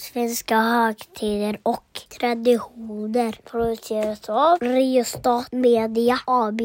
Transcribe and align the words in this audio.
Svenska 0.00 0.56
högtider 0.56 1.58
och 1.62 2.00
traditioner 2.20 3.38
produceras 3.44 4.28
av 4.28 4.58
Riostat 4.60 5.52
Media 5.52 6.18
AB. 6.24 6.60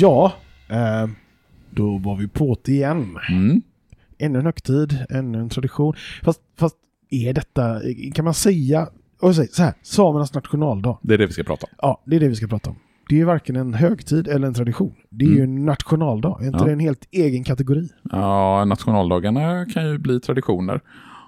Ja, 0.00 0.32
eh, 0.68 1.08
då 1.70 1.98
var 1.98 2.16
vi 2.16 2.28
på 2.28 2.56
det 2.64 2.72
igen. 2.72 3.18
Mm. 3.30 3.62
Ännu 4.18 4.38
en 4.38 4.44
högtid, 4.44 4.98
ännu 5.10 5.38
en 5.40 5.48
tradition. 5.48 5.94
Fast, 6.24 6.40
fast 6.58 6.76
är 7.10 7.32
detta, 7.32 7.80
kan 8.14 8.24
man 8.24 8.34
säga, 8.34 8.88
och 9.20 9.34
säg 9.36 9.48
så 9.48 9.62
här, 9.62 9.72
samernas 9.82 10.34
nationaldag. 10.34 10.98
Det 11.02 11.14
är 11.14 11.18
det 11.18 11.26
vi 11.26 11.32
ska 11.32 11.42
prata 11.44 11.66
om. 11.66 11.72
Ja, 11.82 12.02
det 12.06 12.16
är 12.16 12.20
det 12.20 12.28
vi 12.28 12.34
ska 12.34 12.46
prata 12.46 12.70
om. 12.70 12.76
Det 13.08 13.20
är 13.20 13.24
varken 13.24 13.56
en 13.56 13.74
högtid 13.74 14.28
eller 14.28 14.46
en 14.46 14.54
tradition. 14.54 14.94
Det 15.10 15.24
är 15.24 15.28
ju 15.28 15.42
en 15.42 15.64
nationaldag. 15.64 16.38
Är 16.40 16.46
inte 16.46 16.58
Mm. 16.58 16.60
Ja. 16.60 16.64
det 16.66 16.72
en 16.72 16.80
helt 16.80 17.04
egen 17.10 17.44
kategori? 17.44 17.88
Ja, 18.02 18.64
nationaldagarna 18.64 19.66
kan 19.66 19.86
ju 19.90 19.98
bli 19.98 20.20
traditioner 20.20 20.80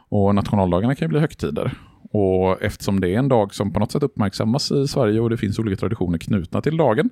och 0.08 0.34
nationaldagarna 0.34 0.94
kan 0.94 1.06
ju 1.06 1.08
bli 1.08 1.20
högtider. 1.20 1.72
Och 2.12 2.62
eftersom 2.62 3.00
det 3.00 3.08
är 3.08 3.18
en 3.18 3.28
dag 3.28 3.54
som 3.54 3.72
på 3.72 3.80
något 3.80 3.92
sätt 3.92 4.02
uppmärksammas 4.02 4.72
i 4.72 4.88
Sverige 4.88 5.20
och 5.20 5.30
det 5.30 5.36
finns 5.36 5.58
olika 5.58 5.76
traditioner 5.76 6.18
knutna 6.18 6.60
till 6.60 6.76
dagen 6.76 7.10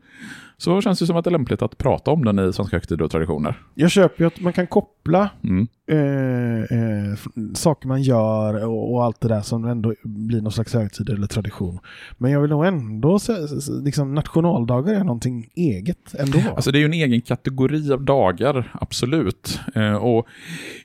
så 0.59 0.81
känns 0.81 0.99
det 0.99 1.07
som 1.07 1.17
att 1.17 1.25
det 1.25 1.29
är 1.29 1.33
lämpligt 1.33 1.63
att 1.63 1.79
prata 1.79 2.11
om 2.11 2.25
den 2.25 2.39
i 2.39 2.53
svenska 2.53 2.77
högtider 2.77 3.05
och 3.05 3.11
traditioner. 3.11 3.63
Jag 3.75 3.91
köper 3.91 4.23
ju 4.23 4.27
att 4.27 4.41
man 4.41 4.53
kan 4.53 4.67
koppla 4.67 5.31
Mm. 5.45 5.67
eh, 5.91 6.79
eh, 6.79 7.17
saker 7.55 7.89
man 7.89 8.03
gör 8.03 8.65
och, 8.67 8.93
och 8.95 9.05
allt 9.05 9.21
det 9.21 9.29
där 9.29 9.41
som 9.41 9.65
ändå 9.65 9.95
blir 10.05 10.41
någon 10.41 10.53
slags 10.53 10.75
högtid 10.75 11.09
eller 11.11 11.27
tradition. 11.27 11.79
Men 12.19 12.31
jag 12.31 12.41
vill 12.41 12.51
nog 12.51 12.67
ändå 12.67 13.19
säga 13.19 13.39
liksom 13.85 14.15
nationaldagar 14.15 14.95
är 14.95 15.05
någonting 15.05 15.49
eget 15.55 16.15
ändå. 16.19 16.39
Alltså 16.57 16.71
det 16.71 16.79
är 16.79 16.81
ju 16.81 16.85
en 16.87 16.93
egen 16.93 17.21
kategori 17.21 17.93
av 17.93 18.03
dagar, 18.03 18.71
absolut. 18.73 19.61
Eh, 19.75 19.95
och 19.95 20.27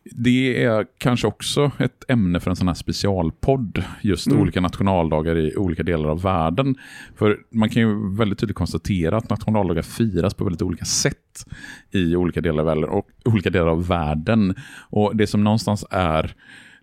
det 0.03 0.63
är 0.63 0.85
kanske 0.97 1.27
också 1.27 1.71
ett 1.79 2.03
ämne 2.07 2.39
för 2.39 2.49
en 2.49 2.55
sån 2.55 2.67
här 2.67 2.75
specialpodd, 2.75 3.83
just 4.01 4.27
Mm. 4.27 4.41
olika 4.41 4.61
nationaldagar 4.61 5.37
i 5.37 5.55
olika 5.57 5.83
delar 5.83 6.09
av 6.09 6.21
världen. 6.21 6.75
För 7.15 7.37
man 7.51 7.69
kan 7.69 7.81
ju 7.81 8.15
väldigt 8.17 8.39
tydligt 8.39 8.57
konstatera 8.57 9.17
att 9.17 9.29
nationaldagar 9.29 9.62
firas 9.83 10.33
på 10.33 10.43
väldigt 10.43 10.61
olika 10.61 10.85
sätt 10.85 11.45
i 11.91 12.15
olika 12.15 12.41
delar 12.41 12.59
av 12.59 12.65
världen 12.65 12.89
och 12.89 13.07
olika 13.25 13.49
delar 13.49 13.67
av 13.67 13.87
världen. 13.87 14.55
Och 14.89 15.15
det 15.15 15.27
som 15.27 15.43
någonstans 15.43 15.85
är 15.89 16.35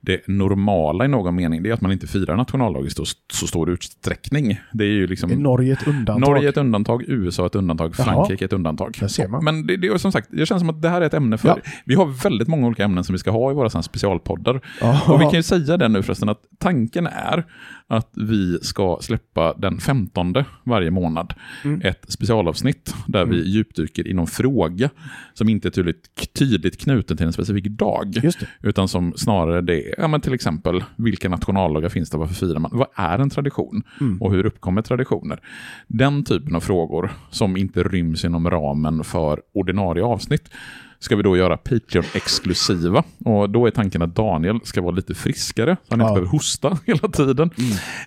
det 0.03 0.29
normala 0.29 1.05
i 1.05 1.09
någon 1.09 1.35
mening, 1.35 1.63
det 1.63 1.71
är 1.71 1.75
att 1.75 1.81
man 1.81 1.93
inte 1.93 2.07
firar 2.07 2.37
nationaldag 2.37 2.87
i 2.87 2.91
så, 2.91 3.05
så 3.33 3.47
stor 3.47 3.71
utsträckning. 3.71 4.61
Det 4.73 4.85
är 4.85 4.89
ju 4.89 5.07
liksom... 5.07 5.31
är 5.31 5.37
Norge 5.37 5.73
ett 5.73 5.87
undantag? 5.89 6.21
Norge 6.21 6.49
ett 6.49 6.57
undantag, 6.57 7.05
USA 7.09 7.47
ett 7.47 7.55
undantag, 7.55 7.95
Jaha. 7.99 8.05
Frankrike 8.05 8.45
ett 8.45 8.53
undantag. 8.53 8.97
Men 9.43 9.67
det, 9.67 9.77
det 9.77 9.87
är 9.87 9.99
som 9.99 10.13
sagt, 10.13 10.29
det 10.31 10.47
känns 10.47 10.61
som 10.61 10.71
att 10.71 10.83
det 10.83 10.89
här 10.89 11.01
är 11.01 11.07
ett 11.07 11.15
ämne 11.15 11.39
för... 11.39 11.49
Ja. 11.49 11.57
Vi 11.85 11.95
har 11.95 12.07
väldigt 12.07 12.49
många 12.49 12.67
olika 12.67 12.85
ämnen 12.85 13.05
som 13.05 13.13
vi 13.13 13.19
ska 13.19 13.31
ha 13.31 13.51
i 13.51 13.55
våra 13.55 13.83
specialpoddar. 13.83 14.61
Ja. 14.81 15.01
Och 15.09 15.21
vi 15.21 15.25
kan 15.25 15.35
ju 15.35 15.43
säga 15.43 15.77
det 15.77 15.89
nu 15.89 16.03
förresten, 16.03 16.29
att 16.29 16.43
tanken 16.59 17.07
är 17.07 17.45
att 17.91 18.11
vi 18.17 18.59
ska 18.63 18.99
släppa 19.01 19.55
den 19.55 19.79
15 19.79 20.35
varje 20.65 20.91
månad 20.91 21.35
Mm. 21.65 21.81
ett 21.85 22.05
specialavsnitt 22.09 22.95
där 23.07 23.25
vi 23.27 23.49
djupdyker 23.49 24.09
i 24.09 24.13
någon 24.13 24.27
fråga 24.27 24.91
som 25.35 25.49
inte 25.49 25.69
är 25.69 25.71
tydligt, 25.71 26.33
tydligt 26.39 26.81
knuten 26.81 27.17
till 27.17 27.27
en 27.27 27.33
specifik 27.33 27.65
dag. 27.65 28.17
Utan 28.63 28.89
som 28.89 29.13
snarare 29.17 29.61
det 29.61 29.89
är, 29.89 29.95
ja 29.99 30.09
men 30.09 30.21
till 30.21 30.35
exempel, 30.35 30.85
vilka 30.97 31.29
nationaldagar 31.29 31.89
finns 31.89 32.11
det, 32.11 32.19
varför 32.19 32.35
firar 32.35 32.59
man? 32.59 32.71
Vad 32.75 32.89
är 32.95 33.19
en 33.19 33.31
tradition? 33.31 33.83
Mm. 34.01 34.23
Och 34.23 34.33
hur 34.33 34.47
uppkommer 34.47 34.83
traditioner? 34.83 35.41
Den 35.87 36.25
typen 36.25 36.55
av 36.57 36.61
frågor 36.61 37.11
som 37.31 37.57
inte 37.57 37.83
ryms 37.83 38.25
inom 38.25 38.51
ramen 38.51 39.05
för 39.05 39.41
ordinarie 39.55 40.03
avsnitt 40.05 40.51
ska 41.01 41.17
vi 41.17 41.23
då 41.23 41.37
göra 41.37 41.57
Patreon-exklusiva. 41.57 43.03
Och 43.25 43.51
då 43.51 43.67
är 43.67 43.71
tanken 43.71 44.03
att 44.03 44.15
Daniel 44.15 44.61
ska 44.65 44.83
vara 44.83 44.95
lite 44.95 45.15
friskare, 45.15 45.77
så 45.83 45.87
han 45.95 46.01
inte 46.01 46.11
Ja. 46.11 46.15
behöver 46.15 46.29
hosta 46.31 46.79
hela 46.87 47.09
tiden. 47.09 47.51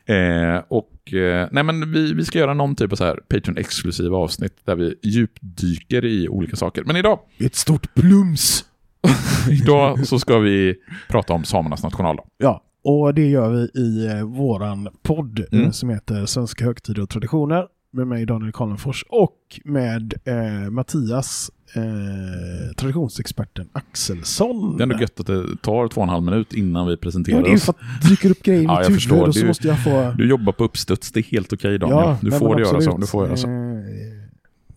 Eh, 0.05 0.63
och 0.67 1.13
eh, 1.13 1.47
nej 1.51 1.63
men 1.63 1.91
vi, 1.93 2.13
vi 2.13 2.25
ska 2.25 2.39
göra 2.39 2.53
någon 2.53 2.75
typ 2.75 2.91
av 2.91 2.95
så 2.95 3.03
här 3.05 3.19
Patreon-exklusiva 3.29 4.15
avsnitt 4.17 4.53
där 4.65 4.75
vi 4.75 4.95
djupdyker 5.03 6.05
i 6.05 6.29
olika 6.29 6.55
saker. 6.55 6.83
Men 6.83 6.95
idag 6.95 7.19
Ett 7.39 7.55
stort 7.55 7.93
plums! 7.95 8.65
Idag 9.49 10.07
så 10.07 10.19
ska 10.19 10.39
vi 10.39 10.75
prata 11.09 11.33
om 11.33 11.43
samernas 11.43 11.83
nationaldag. 11.83 12.23
Ja, 12.37 12.63
och 12.83 13.13
det 13.13 13.27
gör 13.29 13.49
vi 13.49 13.81
i 13.81 14.07
eh, 14.07 14.23
våran 14.23 14.89
podd 15.03 15.39
eh, 15.39 15.59
Mm. 15.59 15.73
som 15.73 15.89
heter 15.89 16.25
Svenska 16.25 16.65
högtider 16.65 17.01
och 17.01 17.09
traditioner 17.09 17.65
med 17.93 18.07
mig 18.07 18.25
Daniel 18.25 18.51
Karlenfors 18.51 19.05
och 19.09 19.37
med 19.65 20.13
eh, 20.25 20.69
Mattias, 20.71 21.51
eh, 21.75 22.73
traditionsexperten 22.75 23.69
Axelsson. 23.73 24.77
Det 24.77 24.81
är 24.81 24.83
ändå 24.83 24.99
gött 24.99 25.19
att 25.19 25.27
det 25.27 25.43
tar 25.61 25.87
två 25.87 26.01
och 26.01 26.03
en 26.07 26.09
halv 26.09 26.23
minut 26.23 26.53
innan 26.53 26.87
vi 26.87 26.93
Ja, 26.93 26.97
presenterar 27.01 27.41
det 27.41 27.47
är 27.47 27.49
ju 27.49 27.55
oss. 27.55 27.63
för 27.65 27.71
att 27.71 27.79
det 28.01 28.09
dyker 28.09 28.29
upp 28.31 28.43
grejer 28.43 28.61
i 28.61 28.63
Ja, 28.67 28.89
mitt 28.89 29.05
jag 29.05 29.11
huvud 29.15 29.27
och 29.27 29.33
så 29.35 29.41
Du- 29.41 29.47
måste 29.47 29.67
jag 29.67 29.83
få... 29.83 30.13
Du 30.17 30.29
jobbar 30.29 30.53
på 30.53 30.63
uppstuds, 30.63 31.11
det 31.11 31.19
är 31.19 31.23
helt 31.23 31.53
okej 31.53 31.79
Daniel. 31.79 32.15
du 32.21 32.29
nej, 32.29 32.39
får 32.39 32.49
men 32.49 32.57
göra 32.65 32.81
så. 32.81 32.97
Du 32.97 33.07
får 33.07 33.25
göra 33.25 33.37
så. 33.37 33.47
Eh, 33.47 33.53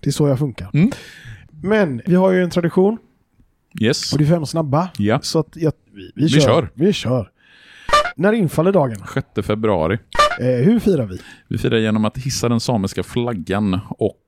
Det 0.00 0.10
är 0.10 0.12
så 0.12 0.28
jag 0.28 0.38
funkar. 0.38 0.70
Mm. 0.74 0.90
Men 1.62 2.02
vi 2.06 2.14
har 2.14 2.32
ju 2.32 2.42
en 2.42 2.50
tradition 2.50 2.98
Yes. 3.80 4.12
och 4.12 4.18
det 4.18 4.24
är 4.24 4.28
fem 4.28 4.46
snabba. 4.46 4.88
Ja. 4.98 5.18
Så 5.22 5.38
att 5.38 5.48
jag, 5.56 5.72
vi, 5.94 6.12
vi, 6.14 6.22
Vi 6.22 6.28
kör. 6.28 6.40
kör. 6.40 6.70
Vi 6.74 6.92
kör. 6.92 7.30
När 8.16 8.32
infaller 8.32 8.72
dagen? 8.72 8.96
6 9.14 9.46
februari. 9.46 9.98
Eh, 10.40 10.46
hur 10.46 10.78
firar 10.78 11.06
vi? 11.06 11.18
Vi 11.48 11.58
firar 11.58 11.78
genom 11.78 12.04
att 12.04 12.18
hissa 12.18 12.48
den 12.48 12.60
samiska 12.60 13.02
flaggan 13.02 13.80
och 13.88 14.20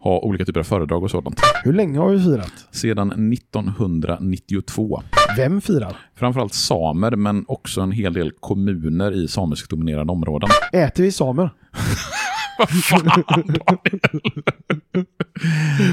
ha 0.00 0.18
olika 0.18 0.44
typer 0.44 0.60
av 0.60 0.64
föredrag 0.64 1.02
och 1.02 1.10
sådant. 1.10 1.40
Hur 1.64 1.72
länge 1.72 1.98
har 1.98 2.10
vi 2.10 2.22
firat? 2.24 2.52
Sedan 2.70 3.32
1992. 3.32 5.02
Vem 5.36 5.60
firar? 5.60 5.96
Framförallt 6.14 6.54
samer, 6.54 7.16
men 7.16 7.44
också 7.48 7.80
en 7.80 7.92
hel 7.92 8.12
del 8.12 8.30
kommuner 8.40 9.12
i 9.12 9.28
samisk 9.28 9.70
dominerade 9.70 10.12
områden. 10.12 10.50
Äter 10.72 11.02
vi 11.02 11.12
samer? 11.12 11.50
Vad 12.58 12.84
fan, 12.84 13.24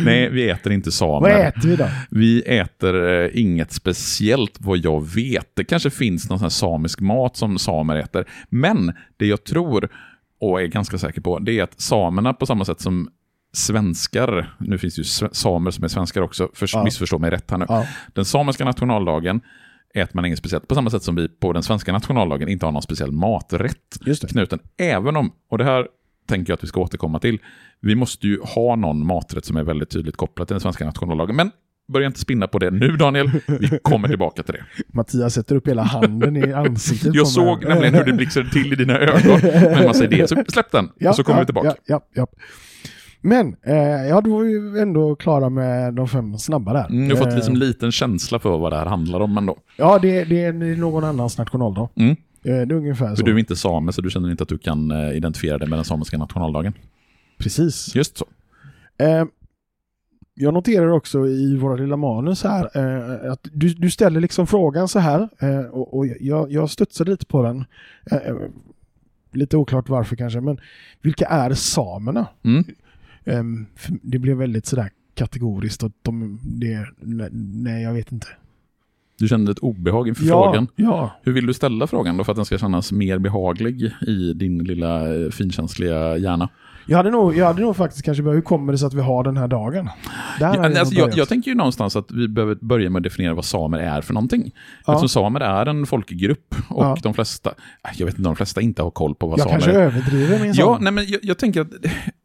Nej, 0.05 0.29
vi 0.29 0.49
äter 0.49 0.71
inte 0.71 0.91
samer. 0.91 1.29
Vad 1.29 1.41
äter 1.47 1.69
vi 1.69 1.75
då? 1.75 1.87
Vi 2.09 2.41
äter 2.41 3.07
eh, 3.23 3.29
inget 3.33 3.71
speciellt 3.71 4.57
vad 4.59 4.77
jag 4.77 5.07
vet. 5.15 5.55
Det 5.55 5.63
kanske 5.63 5.89
finns 5.89 6.29
någon 6.29 6.39
sån 6.39 6.45
här 6.45 6.49
samisk 6.49 6.99
mat 6.99 7.37
som 7.37 7.57
samer 7.57 7.95
äter. 7.95 8.25
Men 8.49 8.93
det 9.17 9.25
jag 9.25 9.43
tror 9.43 9.89
och 10.39 10.61
är 10.61 10.65
ganska 10.65 10.97
säker 10.97 11.21
på, 11.21 11.39
det 11.39 11.59
är 11.59 11.63
att 11.63 11.81
samerna 11.81 12.33
på 12.33 12.45
samma 12.45 12.65
sätt 12.65 12.81
som 12.81 13.09
svenskar, 13.53 14.55
nu 14.59 14.77
finns 14.77 14.95
det 14.95 14.99
ju 14.99 15.29
samer 15.31 15.71
som 15.71 15.83
är 15.83 15.87
svenskar 15.87 16.21
också, 16.21 16.49
för, 16.53 16.69
Ja. 16.73 16.83
missförstå 16.83 17.19
mig 17.19 17.31
rätt 17.31 17.51
här 17.51 17.57
nu. 17.57 17.65
Ja. 17.69 17.85
Den 18.13 18.25
samiska 18.25 18.65
nationaldagen 18.65 19.41
äter 19.93 20.11
man 20.15 20.25
inget 20.25 20.39
speciellt, 20.39 20.67
på 20.67 20.75
samma 20.75 20.89
sätt 20.89 21.03
som 21.03 21.15
vi 21.15 21.27
på 21.27 21.53
den 21.53 21.63
svenska 21.63 21.91
nationaldagen 21.91 22.49
inte 22.49 22.65
har 22.65 22.71
någon 22.71 22.81
speciell 22.81 23.11
maträtt 23.11 23.97
knuten. 24.29 24.59
Även 24.77 25.15
om, 25.15 25.31
och 25.49 25.57
det 25.57 25.63
här 25.63 25.87
tänker 26.27 26.51
jag 26.51 26.57
att 26.57 26.63
vi 26.63 26.67
ska 26.67 26.81
återkomma 26.81 27.19
till, 27.19 27.39
vi 27.81 27.95
måste 27.95 28.27
ju 28.27 28.39
ha 28.41 28.75
någon 28.75 29.07
maträtt 29.07 29.45
som 29.45 29.57
är 29.57 29.63
väldigt 29.63 29.89
tydligt 29.89 30.17
kopplad 30.17 30.47
till 30.47 30.53
den 30.53 30.61
svenska 30.61 30.85
nationaldagen. 30.85 31.35
Men 31.35 31.51
börja 31.93 32.07
inte 32.07 32.19
spinna 32.19 32.47
på 32.47 32.59
det 32.59 32.71
nu 32.71 32.97
Daniel, 32.97 33.31
vi 33.47 33.79
kommer 33.81 34.07
tillbaka 34.07 34.43
till 34.43 34.53
det. 34.53 34.65
Mattias 34.93 35.33
sätter 35.33 35.55
upp 35.55 35.67
hela 35.67 35.83
handen 35.83 36.37
i 36.37 36.53
ansiktet 36.53 37.15
Jag 37.15 37.27
såg 37.27 37.63
nämligen 37.65 37.93
hur 37.93 38.03
det 38.03 38.13
blixtrade 38.13 38.49
till 38.49 38.73
i 38.73 38.75
dina 38.75 38.99
ögon 38.99 39.39
när 39.41 39.85
man 39.85 39.93
säger 39.93 40.09
det, 40.09 40.27
så 40.27 40.43
släpp 40.47 40.71
den 40.71 40.89
Ja, 40.97 41.09
och 41.09 41.15
så 41.15 41.23
kommer 41.23 41.39
ja, 41.39 41.41
vi 41.41 41.45
tillbaka. 41.45 41.75
Ja, 41.85 42.01
ja. 42.13 42.27
Men, 43.21 43.55
eh, 43.65 44.07
ja, 44.09 44.21
då 44.21 44.35
var 44.35 44.71
vi 44.73 44.81
ändå 44.81 45.15
klara 45.15 45.49
med 45.49 45.93
de 45.93 46.07
fem 46.07 46.37
snabba 46.37 46.73
där. 46.73 46.85
Mm, 46.89 47.09
jag 47.09 47.15
har 47.15 47.23
fått 47.23 47.31
Eh, 47.31 47.35
liksom 47.35 47.53
en 47.53 47.59
liten 47.59 47.91
känsla 47.91 48.39
för 48.39 48.57
vad 48.57 48.71
det 48.71 48.77
här 48.77 48.85
handlar 48.85 49.19
om 49.19 49.37
ändå. 49.37 49.57
Ja, 49.77 49.99
det, 49.99 50.23
det 50.23 50.43
är 50.43 50.53
någon 50.77 51.03
annans 51.03 51.37
nationaldag. 51.37 51.89
Mm. 51.95 52.15
Eh, 52.45 52.67
det 52.67 52.73
är 52.73 52.73
ungefär 52.73 53.09
För 53.09 53.15
så. 53.15 53.25
du 53.25 53.33
är 53.33 53.37
inte 53.37 53.55
same 53.55 53.93
så 53.93 54.01
du 54.01 54.09
känner 54.09 54.31
inte 54.31 54.43
att 54.43 54.49
du 54.49 54.57
kan 54.57 54.91
eh, 54.91 55.17
identifiera 55.17 55.57
dig 55.57 55.69
med 55.69 55.77
den 55.77 55.85
samiska 55.85 56.17
nationaldagen. 56.17 56.73
Precis. 57.37 57.95
Just 57.95 58.17
så. 58.17 58.25
Eh, 58.97 59.25
jag 60.33 60.53
noterar 60.53 60.87
också 60.87 61.27
i 61.27 61.57
våra 61.57 61.75
lilla 61.75 61.97
manus 61.97 62.43
här 62.43 62.69
eh, 62.77 63.31
att 63.31 63.47
du, 63.53 63.73
du 63.73 63.89
ställer 63.89 64.19
liksom 64.19 64.47
frågan 64.47 64.87
så 64.87 64.99
här 64.99 65.29
eh, 65.39 65.59
och, 65.59 65.97
och 65.97 66.07
jag, 66.07 66.51
jag 66.51 66.69
studsade 66.69 67.11
lite 67.11 67.25
på 67.25 67.43
den. 67.43 67.65
Lite 69.31 69.57
oklart 69.57 69.89
varför 69.89 70.15
kanske, 70.15 70.41
men 70.41 70.57
vilka 71.01 71.25
är 71.25 71.53
samerna? 71.53 72.27
Mm. 72.43 72.63
Ehm, 73.25 73.65
för 73.75 73.93
det 74.01 74.19
blev 74.19 74.37
väldigt 74.37 74.65
sådär 74.65 74.89
kategoriskt 75.13 75.83
och 75.83 75.91
de, 76.01 76.39
det, 76.43 76.87
nej, 77.31 77.83
jag 77.83 77.93
vet 77.93 78.11
inte. 78.11 78.27
Du 79.19 79.27
kände 79.27 79.51
ett 79.51 79.59
obehag 79.59 80.07
inför 80.07 80.25
ja, 80.25 80.43
frågan. 80.43 80.67
Ja, 80.75 81.11
Hur 81.23 81.31
vill 81.33 81.45
du 81.45 81.53
ställa 81.53 81.87
frågan 81.87 82.17
då 82.17 82.23
för 82.23 82.31
att 82.31 82.35
den 82.35 82.45
ska 82.45 82.57
kännas 82.57 82.91
mer 82.91 83.17
behaglig 83.19 83.93
i 84.07 84.33
din 84.33 84.63
lilla 84.63 85.15
eh, 85.15 85.29
finkänsliga 85.31 86.17
hjärna? 86.17 86.49
jag 86.87 86.97
hade, 86.97 87.11
nog, 87.11 87.35
jag 87.37 87.45
hade 87.45 87.61
nog 87.61 87.75
faktiskt 87.75 88.05
kanske 88.05 88.23
börjat, 88.23 88.37
hur 88.37 88.41
kommer 88.41 88.71
det 88.71 88.77
sig 88.77 88.87
att 88.87 88.93
vi 88.93 89.01
har 89.01 89.23
den 89.23 89.37
här 89.37 89.47
dagen? 89.47 89.89
Där 90.39 90.55
Ja, 90.55 90.79
alltså, 90.79 90.95
jag, 90.95 91.17
jag 91.17 91.29
tänker 91.29 91.51
ju 91.51 91.55
någonstans 91.57 91.95
att 91.95 92.11
vi 92.11 92.27
behöver 92.27 92.55
börja 92.55 92.89
med 92.89 92.99
att 92.99 93.03
definiera 93.03 93.33
vad 93.33 93.45
samer 93.45 93.77
är 93.79 94.01
för 94.01 94.13
någonting. 94.13 94.51
Ja. 94.85 94.93
Eftersom 94.93 95.09
samer 95.09 95.39
är 95.39 95.65
en 95.65 95.85
folkgrupp 95.85 96.55
och 96.69 96.83
Ja. 96.85 96.97
de 97.03 97.13
flesta, 97.13 97.51
jag 97.97 98.05
vet 98.05 98.17
inte, 98.17 98.29
de 98.29 98.35
flesta 98.35 98.61
inte 98.61 98.81
har 98.83 98.91
koll 98.91 99.15
på 99.15 99.27
vad 99.27 99.39
jag 99.39 99.43
samer 99.43 99.59
kanske 99.59 99.71
är. 99.71 99.85
överdriver 99.85 100.39
min 100.39 100.53
Ja, 100.53 100.77
nej, 100.81 100.91
men 100.93 101.05
jag, 101.07 101.19
jag 101.23 101.37
tänker 101.37 101.61
att 101.61 101.67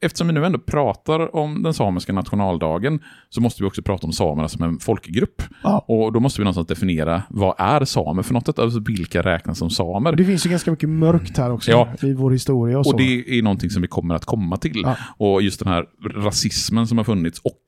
eftersom 0.00 0.26
vi 0.26 0.32
nu 0.32 0.46
ändå 0.46 0.58
pratar 0.58 1.36
om 1.36 1.62
den 1.62 1.74
samiska 1.74 2.12
nationaldagen 2.12 3.00
så 3.28 3.40
måste 3.40 3.62
vi 3.62 3.68
också 3.68 3.82
prata 3.82 4.06
om 4.06 4.12
samerna 4.12 4.48
som 4.48 4.62
en 4.62 4.78
folkgrupp. 4.78 5.42
Ja. 5.62 5.84
Och 5.88 6.12
då 6.12 6.20
måste 6.20 6.40
vi 6.40 6.44
någonstans 6.44 6.66
definiera 6.66 7.22
vad 7.28 7.54
är 7.58 7.84
samer 7.84 8.22
för 8.22 8.34
något? 8.34 8.58
Alltså 8.58 8.80
vilka 8.80 9.22
räknas 9.22 9.58
som 9.58 9.70
samer? 9.70 10.12
Det 10.12 10.24
finns 10.24 10.46
ju 10.46 10.50
ganska 10.50 10.70
mycket 10.70 10.88
mörkt 10.88 11.38
här 11.38 11.52
också 11.52 11.70
Ja. 11.70 11.88
i 12.02 12.12
vår 12.12 12.30
historia 12.30 12.78
och, 12.78 12.86
så. 12.86 12.92
Och 12.92 12.98
det 12.98 13.38
är 13.38 13.42
någonting 13.42 13.70
som 13.70 13.82
vi 13.82 13.88
kommer 13.88 14.14
att 14.14 14.24
komma 14.24 14.56
till. 14.56 14.82
Ja. 14.84 14.96
Och 15.16 15.42
just 15.42 15.60
den 15.60 15.68
här 15.72 15.84
rasismen 16.14 16.86
som 16.86 16.98
har 16.98 17.04
funnits 17.04 17.40
och 17.40 17.58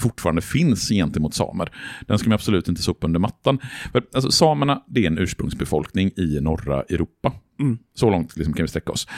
fortfarande 0.00 0.42
finns 0.42 0.88
gentemot 0.88 1.34
samer, 1.34 1.72
den 2.06 2.18
ska 2.18 2.28
man 2.28 2.34
absolut 2.34 2.68
inte 2.68 2.82
sopa 2.82 3.06
under 3.06 3.20
mattan. 3.20 3.58
För, 3.92 4.02
alltså, 4.14 4.30
samerna, 4.30 4.82
det 4.86 5.02
är 5.02 5.06
en 5.06 5.18
ursprungsbefolkning 5.18 6.10
i 6.16 6.38
norra 6.40 6.82
Europa. 6.82 7.32
Mm. 7.60 7.78
Så 7.94 8.10
långt 8.10 8.36
liksom, 8.36 8.54
kan 8.54 8.64
vi 8.64 8.68
sträcka 8.68 8.92
oss. 8.92 9.08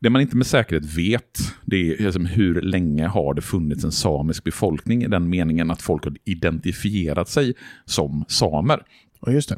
Det 0.00 0.10
man 0.10 0.22
inte 0.22 0.36
med 0.36 0.46
säkerhet 0.46 0.96
vet, 0.96 1.38
det 1.64 1.76
är 1.76 2.02
liksom, 2.02 2.26
hur 2.26 2.62
länge 2.62 3.06
har 3.06 3.34
det 3.34 3.42
funnits 3.42 3.84
en 3.84 3.92
samisk 3.92 4.44
befolkning 4.44 5.02
i 5.02 5.08
den 5.08 5.28
meningen 5.28 5.70
att 5.70 5.82
folk 5.82 6.04
har 6.04 6.16
identifierat 6.24 7.28
sig 7.28 7.54
som 7.84 8.24
samer. 8.28 8.82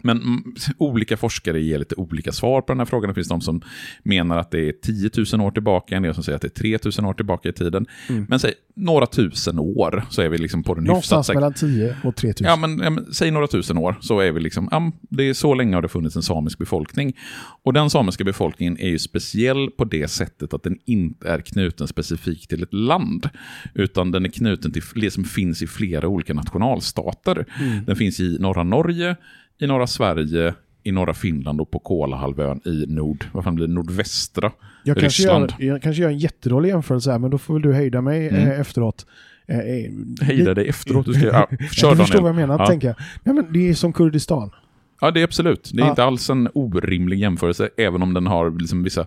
Men 0.02 0.22
mm, 0.22 0.54
olika 0.78 1.16
forskare 1.16 1.60
ger 1.60 1.78
lite 1.78 1.94
olika 1.94 2.32
svar 2.32 2.60
på 2.60 2.72
den 2.72 2.78
här 2.78 2.86
frågan. 2.86 3.08
Det 3.08 3.14
finns 3.14 3.28
de 3.28 3.40
som 3.40 3.62
menar 4.02 4.38
att 4.38 4.50
det 4.50 4.68
är 4.68 4.72
10 4.72 5.10
000 5.32 5.46
år 5.46 5.50
tillbaka, 5.50 5.96
en 5.96 6.02
del 6.02 6.14
som 6.14 6.24
säger 6.24 6.36
att 6.36 6.42
det 6.42 6.60
är 6.60 6.78
3 6.78 6.78
000 6.98 7.10
år 7.10 7.14
tillbaka 7.14 7.48
i 7.48 7.52
tiden. 7.52 7.86
Mm. 8.08 8.26
Men 8.28 8.38
säg 8.38 8.54
några 8.74 9.06
tusen 9.06 9.58
år 9.58 10.04
så 10.10 10.22
är 10.22 10.28
vi 10.28 10.38
liksom 10.38 10.62
på 10.62 10.74
den 10.74 10.84
hyfsat 10.84 11.10
Någonstans 11.10 11.34
mellan 11.34 11.54
10 11.54 11.96
och 12.04 12.16
3000. 12.16 12.46
Ja 12.46 12.56
men, 12.56 12.78
ja, 12.78 12.90
men 12.90 13.14
säg 13.14 13.30
några 13.30 13.46
tusen 13.46 13.78
år 13.78 13.96
så 14.00 14.20
är 14.20 14.32
vi 14.32 14.40
liksom, 14.40 14.68
ja, 14.70 14.92
det 15.00 15.22
är 15.22 15.34
så 15.34 15.54
länge 15.54 15.74
har 15.74 15.82
det 15.82 15.88
funnits 15.88 16.16
en 16.16 16.22
samisk 16.22 16.58
befolkning. 16.58 17.16
Och 17.62 17.72
den 17.72 17.90
samiska 17.90 18.24
befolkningen 18.24 18.78
är 18.78 18.88
ju 18.88 18.98
speciell 18.98 19.70
på 19.70 19.84
det 19.84 20.08
sättet 20.08 20.54
att 20.54 20.62
den 20.62 20.78
inte 20.84 21.28
är 21.28 21.40
knuten 21.40 21.88
specifikt 21.88 22.50
till 22.50 22.62
ett 22.62 22.74
land. 22.74 23.28
Utan 23.74 24.10
den 24.10 24.24
är 24.24 24.30
knuten 24.30 24.72
till 24.72 24.82
det 24.94 25.10
som 25.10 25.24
finns 25.24 25.62
i 25.62 25.66
flera 25.66 26.08
olika 26.08 26.34
nationalstater. 26.34 27.46
Mm. 27.60 27.84
Den 27.84 27.96
finns 27.96 28.20
i 28.20 28.38
norra 28.40 28.62
Norge, 28.62 29.16
i 29.62 29.66
norra 29.66 29.86
Sverige, 29.86 30.54
i 30.82 30.92
norra 30.92 31.14
Finland 31.14 31.60
och 31.60 31.70
på 31.70 31.78
Kolahalvön 31.78 32.60
i 32.64 32.84
nord, 32.88 33.24
vad 33.32 33.44
fan 33.44 33.54
blir 33.54 33.66
det, 33.66 33.72
nordvästra 33.72 34.52
jag, 34.84 34.96
kanske 34.96 35.22
gör, 35.22 35.40
Ryssland. 35.40 35.52
jag 35.68 35.82
kanske 35.82 36.02
gör 36.02 36.08
en 36.10 36.18
jättedålig 36.18 36.68
jämförelse 36.68 37.10
här, 37.10 37.18
men 37.18 37.30
då 37.30 37.38
får 37.38 37.54
väl 37.54 37.62
du 37.62 37.72
hejda 37.74 38.00
mig 38.00 38.28
Mm. 38.28 38.40
eh, 38.48 38.60
efteråt. 38.60 39.06
Eh, 39.48 39.58
eh, 39.58 39.90
Hejda 40.22 40.54
dig 40.54 40.68
efteråt, 40.68 41.06
du 41.06 41.12
ska, 41.14 41.26
ja, 41.26 41.48
kör 41.72 41.90
du 41.90 41.96
förstår 41.96 42.20
vad 42.20 42.28
jag 42.28 42.36
menar, 42.36 42.58
Ja. 42.58 42.66
tänker 42.66 42.88
jag. 42.88 42.96
Nej, 43.22 43.34
men 43.34 43.52
det 43.52 43.68
är 43.68 43.74
som 43.74 43.92
Kurdistan. 43.92 44.50
Ja, 45.02 45.10
det 45.10 45.20
är 45.20 45.24
absolut. 45.24 45.70
Det 45.74 45.80
är 45.82 45.84
Ja. 45.84 45.90
inte 45.90 46.04
alls 46.04 46.30
en 46.30 46.48
orimlig 46.54 47.18
jämförelse, 47.18 47.68
även 47.76 48.02
om 48.02 48.14
den 48.14 48.26
har 48.26 48.50
liksom 48.60 48.82
vissa 48.82 49.00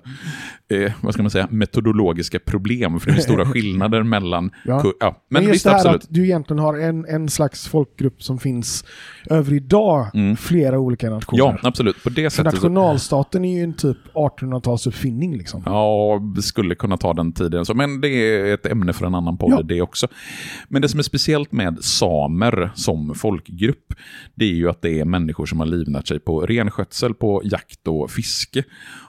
eh, 0.70 0.92
vad 1.02 1.14
ska 1.14 1.24
man 1.24 1.30
säga, 1.32 1.48
metodologiska 1.52 2.40
problem. 2.40 3.00
För 3.00 3.12
det 3.12 3.18
är 3.18 3.22
stora 3.22 3.46
skillnader 3.52 4.04
mellan... 4.04 4.52
Ja. 4.66 4.84
Ja. 5.00 5.06
Men, 5.10 5.16
Men, 5.30 5.44
just 5.44 5.54
visst, 5.54 5.64
det 5.66 5.70
här 5.72 5.78
absolut. 5.78 6.04
att 6.04 6.08
du 6.10 6.24
egentligen 6.24 6.60
har 6.60 6.80
en, 6.80 7.06
en 7.06 7.30
slags 7.30 7.68
folkgrupp 7.68 8.24
som 8.24 8.40
finns 8.40 8.86
över 9.30 9.54
idag, 9.54 10.08
Mm. 10.14 10.36
flera 10.38 10.80
olika 10.80 11.10
nationer. 11.10 11.40
Ja, 11.40 11.58
absolut. 11.64 12.04
På 12.04 12.10
det 12.10 12.30
sättet... 12.30 12.52
så- 12.52 12.56
nationalstaten 12.58 13.46
är 13.46 13.58
ju 13.58 13.64
en 13.64 13.74
typ 13.74 13.98
1800-talsuppfinning 14.14 15.38
liksom. 15.38 15.64
Ja, 15.66 16.22
vi 16.36 16.42
skulle 16.42 16.76
kunna 16.76 16.98
ta 16.98 17.14
den 17.14 17.34
tiden. 17.34 17.66
Men 17.76 18.02
det 18.02 18.08
är 18.10 18.54
ett 18.54 18.66
ämne 18.66 18.94
för 18.94 19.06
en 19.06 19.16
annan 19.16 19.38
podd 19.38 19.52
Ja. 19.52 19.62
det 19.62 19.82
också. 19.82 20.08
Men 20.70 20.82
det 20.82 20.90
som 20.90 21.00
är 21.00 21.04
speciellt 21.04 21.52
med 21.52 21.78
samer 21.84 22.72
som 22.76 23.16
folkgrupp, 23.16 23.94
det 24.36 24.46
är 24.46 24.54
ju 24.54 24.70
att 24.70 24.82
det 24.82 25.00
är 25.00 25.06
människor 25.06 25.46
som 25.46 25.60
har 25.60 25.66
livnärt 25.86 26.08
sig 26.08 26.20
på 26.20 26.42
renskötsel, 26.42 27.14
på 27.14 27.42
jakt 27.44 27.88
och 27.88 28.12
fiske. 28.12 28.64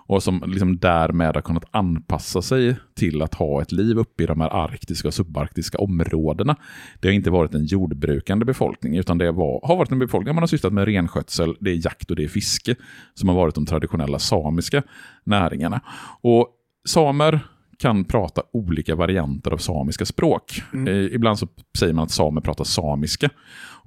Och 0.09 0.23
som 0.23 0.43
liksom 0.47 0.79
därmed 0.79 1.35
har 1.35 1.43
kunnat 1.43 1.65
anpassa 1.71 2.43
sig 2.43 2.77
till 2.95 3.23
att 3.23 3.35
ha 3.35 3.63
ett 3.63 3.73
liv 3.73 3.99
uppe 3.99 4.23
i 4.23 4.27
de 4.27 4.41
här 4.41 4.51
arktiska 4.51 5.09
och 5.09 5.15
subarktiska 5.15 5.79
områdena. 5.79 6.57
Det 7.01 7.09
har 7.09 7.13
inte 7.13 7.31
varit 7.31 7.55
en 7.55 7.65
jordbrukande 7.65 8.45
befolkning, 8.45 8.97
utan 8.97 9.19
det 9.19 9.33
var, 9.33 9.67
har 9.67 9.77
varit 9.77 9.93
en 9.93 9.99
befolkning 9.99 10.35
man 10.35 10.43
har 10.43 10.49
sysslat 10.49 10.73
med 10.73 10.85
renskötsel, 10.85 11.57
det 11.61 11.71
är 11.71 11.87
jakt 11.87 12.11
och 12.11 12.17
det 12.17 12.25
är 12.25 12.29
fiske, 12.29 12.75
som 13.15 13.29
har 13.29 13.37
varit 13.37 13.55
de 13.55 13.67
traditionella 13.67 14.19
samiska 14.19 14.83
näringarna. 15.25 15.81
Och 16.23 16.49
samer 16.89 17.41
kan 17.79 18.05
prata 18.05 18.43
olika 18.53 18.95
varianter 18.95 19.51
av 19.51 19.59
samiska 19.59 20.05
språk. 20.05 20.63
Mm. 20.73 20.89
Eh, 20.89 21.15
ibland 21.15 21.39
så 21.39 21.49
säger 21.79 21.93
man 21.93 22.05
att 22.05 22.11
samer 22.11 22.41
pratar 22.41 22.65
samiska. 22.65 23.31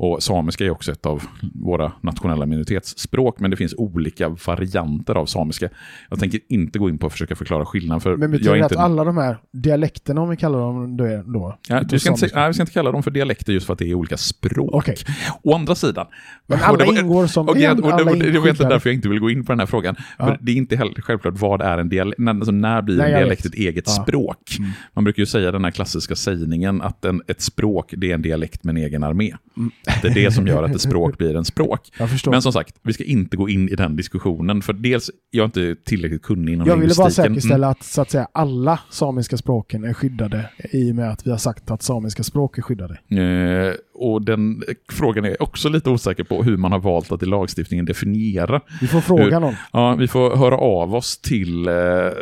Och 0.02 0.24
samiska 0.24 0.66
är 0.66 0.70
också 0.70 0.92
ett 0.92 1.06
av 1.06 1.24
våra 1.54 1.92
nationella 2.02 2.46
minoritetsspråk, 2.46 3.40
men 3.40 3.52
det 3.52 3.58
finns 3.58 3.74
olika 3.78 4.30
varianter 4.30 5.16
av 5.16 5.26
samiska. 5.26 5.70
Jag 6.10 6.20
tänker 6.20 6.40
inte 6.50 6.80
gå 6.80 6.90
in 6.90 6.98
på 6.98 7.08
att 7.08 7.12
försöka 7.14 7.36
förklara 7.36 7.66
skillnaden, 7.66 8.02
för 8.02 8.18
Men 8.18 8.32
betyder 8.32 8.52
det 8.52 8.58
inte... 8.58 8.66
att 8.76 8.82
alla 8.82 9.04
de 9.04 9.18
här 9.18 9.38
dialekterna, 9.54 10.22
om 10.22 10.30
vi 10.30 10.38
kallar 10.38 10.60
dem 10.60 10.98
då, 10.98 11.04
är- 11.04 11.24
då 11.34 11.58
Ja, 11.68 11.82
du 11.84 12.00
ska 12.00 12.12
inte, 12.12 12.30
nej, 12.36 12.48
vi 12.48 12.54
ska 12.54 12.64
inte 12.64 12.74
kalla 12.74 12.92
dem 12.92 13.04
för 13.04 13.12
dialekter 13.12 13.54
just 13.54 13.66
för 13.66 13.74
att 13.74 13.80
det 13.80 13.90
är 13.90 13.94
olika 13.94 14.18
språk. 14.18 14.70
Okej. 14.74 14.96
Å 15.44 15.56
andra 15.56 15.76
sidan... 15.76 16.06
Men 16.48 16.60
alla 16.64 16.78
det 16.78 16.86
var- 16.86 17.00
ingår 17.00 17.28
som 17.28 17.50
och 17.50 17.56
en, 17.56 17.62
jag- 17.62 17.80
och 17.80 17.88
det, 17.88 17.94
alla 17.94 18.12
och 18.12 18.18
det, 18.18 18.32
det 18.32 18.40
var 18.40 18.48
där. 18.54 18.70
därför 18.70 18.90
jag 18.90 18.96
inte 18.96 19.10
vill 19.10 19.20
gå 19.20 19.30
in 19.30 19.46
på 19.46 19.52
den 19.52 19.60
här 19.60 19.66
frågan. 19.68 19.96
Ja. 20.18 20.26
För 20.26 20.38
det 20.42 20.52
är 20.52 20.56
inte 20.56 20.76
heller 20.76 21.02
självklart 21.02 21.34
vad 21.38 21.62
är 21.62 21.78
en 21.78 21.90
dialekt, 21.90 22.20
när, 22.20 22.32
alltså 22.34 22.52
när 22.52 22.82
blir 22.82 22.98
Nej, 22.98 23.12
en 23.14 23.20
dialekt 23.20 23.46
ett 23.46 23.54
eget 23.54 23.84
Ja. 23.88 23.92
språk? 24.04 24.56
Mm. 24.60 24.72
Man 24.94 25.04
brukar 25.04 25.20
ju 25.22 25.26
säga 25.26 25.52
den 25.52 25.64
här 25.64 25.72
klassiska 25.72 26.16
sägningen 26.16 26.82
att 26.82 27.06
en, 27.06 27.22
ett 27.28 27.42
språk 27.42 27.94
det 27.98 28.10
är 28.12 28.14
en 28.14 28.22
dialekt 28.22 28.64
med 28.64 28.78
en 28.78 28.84
egen 28.84 29.04
armé. 29.04 29.34
Mm. 29.58 29.72
Det 30.02 30.08
är 30.08 30.14
det 30.14 30.32
som 30.32 30.48
gör 30.48 30.64
att 30.64 30.76
ett 30.76 30.82
språk 30.82 31.18
blir 31.18 31.36
en 31.36 31.46
språk. 31.46 31.82
Men 32.26 32.42
som 32.42 32.54
sagt, 32.54 32.76
vi 32.82 32.94
ska 32.94 33.04
inte 33.04 33.38
gå 33.38 33.50
in 33.50 33.70
i 33.70 33.76
den 33.76 33.96
diskussionen, 33.96 34.62
för 34.62 34.74
dels 34.74 35.12
jag 35.32 35.42
är 35.42 35.46
inte 35.46 35.76
tillräckligt 35.86 36.24
kunnig 36.24 36.54
inom 36.54 36.68
jag 36.68 36.78
ville 36.78 36.94
bara 36.98 37.04
lingvistiken. 37.04 37.26
Mm. 37.26 37.36
säkerställa 37.36 37.68
att, 37.68 37.84
så 37.84 38.02
att 38.02 38.12
säga, 38.12 38.28
alla 38.32 38.80
samiska 38.90 39.38
språken 39.38 39.84
är 39.84 39.94
skyddade 39.94 40.50
i 40.72 40.92
och 40.92 40.96
med 40.96 41.12
att 41.12 41.28
vi 41.28 41.32
har 41.32 41.38
sagt 41.38 41.72
att 41.72 41.84
samiska 41.84 42.24
språk 42.24 42.58
är 42.58 42.62
skyddade. 42.62 42.94
Eh, 42.94 43.74
och 44.00 44.22
den 44.22 44.64
frågan 44.92 45.26
är 45.26 45.30
jag 45.30 45.42
också 45.42 45.70
lite 45.70 45.90
osäker 45.90 46.24
på 46.24 46.44
hur 46.44 46.58
man 46.58 46.72
har 46.72 46.80
valt 46.80 47.12
att 47.12 47.24
i 47.24 47.26
lagstiftningen 47.26 47.86
definiera. 47.86 48.62
Vi 48.82 48.88
får 48.88 49.02
fråga 49.02 49.40
någon. 49.40 49.56
Ja, 49.74 49.96
vi 49.96 50.08
får 50.08 50.36
höra 50.36 50.58
av 50.58 50.96
oss 50.96 51.18
till, 51.18 51.68
eh, 51.68 51.74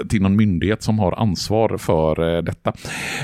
till 0.09 0.21
någon 0.21 0.35
myndighet 0.35 0.83
som 0.83 0.99
har 0.99 1.11
ansvar 1.11 1.77
för 1.77 2.35
eh, 2.35 2.43
detta. 2.43 2.73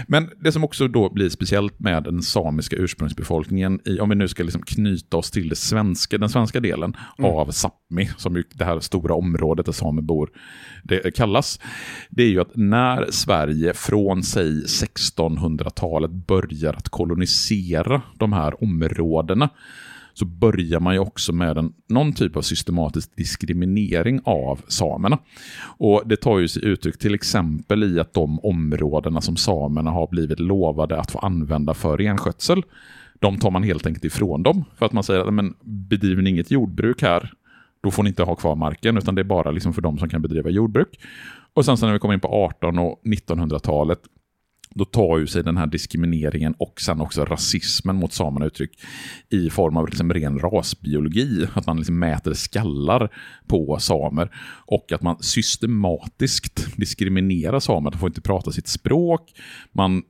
Men 0.08 0.30
det 0.40 0.52
som 0.52 0.64
också 0.64 0.88
då 0.88 1.10
blir 1.10 1.30
speciellt 1.30 1.80
med 1.80 2.04
den 2.04 2.22
samiska 2.22 2.76
ursprungsbefolkningen, 2.76 3.80
i, 3.86 4.00
om 4.00 4.10
vi 4.10 4.16
nu 4.16 4.28
ska 4.28 4.44
liksom 4.44 4.62
knyta 4.62 5.18
oss 5.18 5.32
till 5.32 5.50
det 5.50 5.56
svenska, 5.56 6.18
den 6.18 6.30
svenska 6.30 6.60
delen 6.60 6.98
av 7.18 7.52
Sápmi, 7.52 8.10
som 8.18 8.36
ju 8.36 8.44
det 8.54 8.66
här 8.66 8.80
stora 8.80 9.16
området 9.16 9.66
där 9.66 9.74
samer 9.74 10.02
bor 10.02 10.30
det 10.84 11.16
kallas, 11.16 11.60
det 12.10 12.24
är 12.24 12.28
ju 12.28 12.42
att 12.42 12.56
när 12.56 13.12
Sverige 13.12 13.74
från 13.74 14.24
sig 14.24 14.64
1600-talet 14.64 16.12
börjar 16.12 16.74
att 16.74 16.90
kolonisera 16.90 18.02
de 18.18 18.34
här 18.34 18.43
här 18.44 18.64
områdena 18.64 19.50
så 20.14 20.26
börjar 20.26 20.80
man 20.80 20.94
ju 20.94 21.00
också 21.00 21.34
med 21.34 21.58
en, 21.58 21.74
någon 21.90 22.14
typ 22.14 22.38
av 22.38 22.42
systematisk 22.42 23.16
diskriminering 23.16 24.22
av 24.24 24.62
samerna. 24.68 25.18
Och 25.78 26.04
Det 26.06 26.16
tar 26.16 26.40
ju 26.40 26.48
sig 26.48 26.66
uttryck 26.66 26.98
till 26.98 27.14
exempel 27.14 27.84
i 27.84 28.00
att 28.00 28.14
de 28.14 28.40
områdena 28.40 29.22
som 29.22 29.38
samerna 29.38 29.92
har 29.92 30.08
blivit 30.08 30.40
lovade 30.40 31.00
att 31.00 31.12
få 31.12 31.20
använda 31.20 31.74
för 31.74 31.98
renskötsel, 31.98 32.64
de 33.20 33.38
tar 33.38 33.52
man 33.52 33.64
helt 33.64 33.86
enkelt 33.86 34.06
ifrån 34.06 34.44
dem. 34.44 34.64
För 34.76 34.86
att 34.86 34.94
man 34.94 35.04
säger 35.04 35.28
att 35.28 35.34
men, 35.34 35.54
bedriver 35.62 36.22
ni 36.22 36.30
inget 36.30 36.52
jordbruk 36.52 37.02
här, 37.02 37.32
då 37.84 37.92
får 37.92 38.04
ni 38.04 38.10
inte 38.10 38.24
ha 38.24 38.36
kvar 38.36 38.56
marken, 38.56 38.98
utan 38.98 39.16
det 39.16 39.22
är 39.22 39.24
bara 39.24 39.52
liksom 39.52 39.74
för 39.74 39.82
de 39.82 39.98
som 39.98 40.10
kan 40.10 40.22
bedriva 40.22 40.50
jordbruk. 40.50 41.00
Och 41.54 41.66
sen 41.66 41.78
så 41.78 41.86
när 41.86 41.94
vi 41.94 42.00
kommer 42.00 42.14
in 42.14 42.20
på 42.20 42.28
18 42.28 42.80
och 42.80 43.02
1900-talet, 43.04 44.00
då 44.76 44.86
tar 44.86 45.18
ju 45.18 45.28
sig 45.28 45.44
den 45.44 45.58
här 45.58 45.68
diskrimineringen 45.68 46.54
och 46.58 46.82
sen 46.82 47.02
också 47.02 47.26
rasismen 47.26 47.96
mot 47.96 48.14
samerna 48.14 48.46
uttryck 48.46 48.80
i 49.30 49.50
form 49.50 49.78
av 49.78 49.88
liksom 49.88 50.14
ren 50.14 50.40
rasbiologi. 50.40 51.48
Att 51.54 51.68
man 51.68 51.78
liksom 51.78 52.00
mäter 52.00 52.34
skallar 52.34 53.10
på 53.48 53.78
samer 53.80 54.30
och 54.66 54.92
att 54.92 55.02
man 55.02 55.24
systematiskt 55.24 56.78
diskriminerar 56.78 57.60
samer. 57.60 57.92
De 57.92 57.98
får 57.98 58.10
inte 58.10 58.22
prata 58.22 58.52
sitt 58.52 58.68
språk. 58.68 59.32
Man 59.72 60.04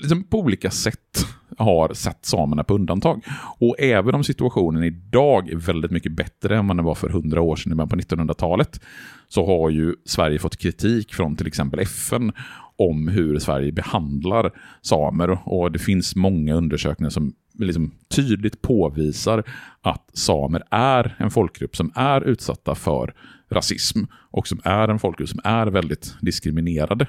liksom 0.00 0.24
på 0.24 0.38
olika 0.38 0.70
sätt 0.70 1.26
har 1.58 1.94
satt 1.94 2.24
samerna 2.26 2.64
på 2.64 2.74
undantag. 2.74 3.24
Och 3.58 3.76
även 3.78 4.14
om 4.14 4.24
situationen 4.24 4.84
idag 4.84 5.50
är 5.50 5.56
väldigt 5.56 5.90
mycket 5.90 6.12
bättre 6.12 6.56
än 6.56 6.66
vad 6.68 6.76
den 6.76 6.84
var 6.84 6.94
för 6.94 7.08
100 7.08 7.40
år 7.40 7.56
sedan 7.56 7.72
i 7.72 7.74
början 7.74 7.88
på 7.88 7.96
1900-talet 7.96 8.80
så 9.28 9.46
har 9.46 9.70
ju 9.70 9.94
Sverige 10.04 10.38
fått 10.38 10.56
kritik 10.56 11.14
från 11.14 11.36
till 11.36 11.46
exempel 11.46 11.80
FN 11.80 12.32
om 12.76 13.08
hur 13.08 13.38
Sverige 13.38 13.72
behandlar 13.72 14.50
samer. 14.82 15.38
Och 15.48 15.72
det 15.72 15.78
finns 15.78 16.16
många 16.16 16.54
undersökningar 16.54 17.10
som 17.10 17.32
liksom 17.58 17.90
tydligt 18.08 18.62
påvisar 18.62 19.44
att 19.82 20.10
samer 20.12 20.62
är 20.70 21.16
en 21.18 21.30
folkgrupp 21.30 21.76
som 21.76 21.92
är 21.94 22.20
utsatta 22.20 22.74
för 22.74 23.14
rasism 23.50 23.98
och 24.30 24.48
som 24.48 24.60
är 24.64 24.88
en 24.88 24.98
folkgrupp 24.98 25.28
som 25.28 25.40
är 25.44 25.66
väldigt 25.66 26.14
diskriminerade. 26.20 27.06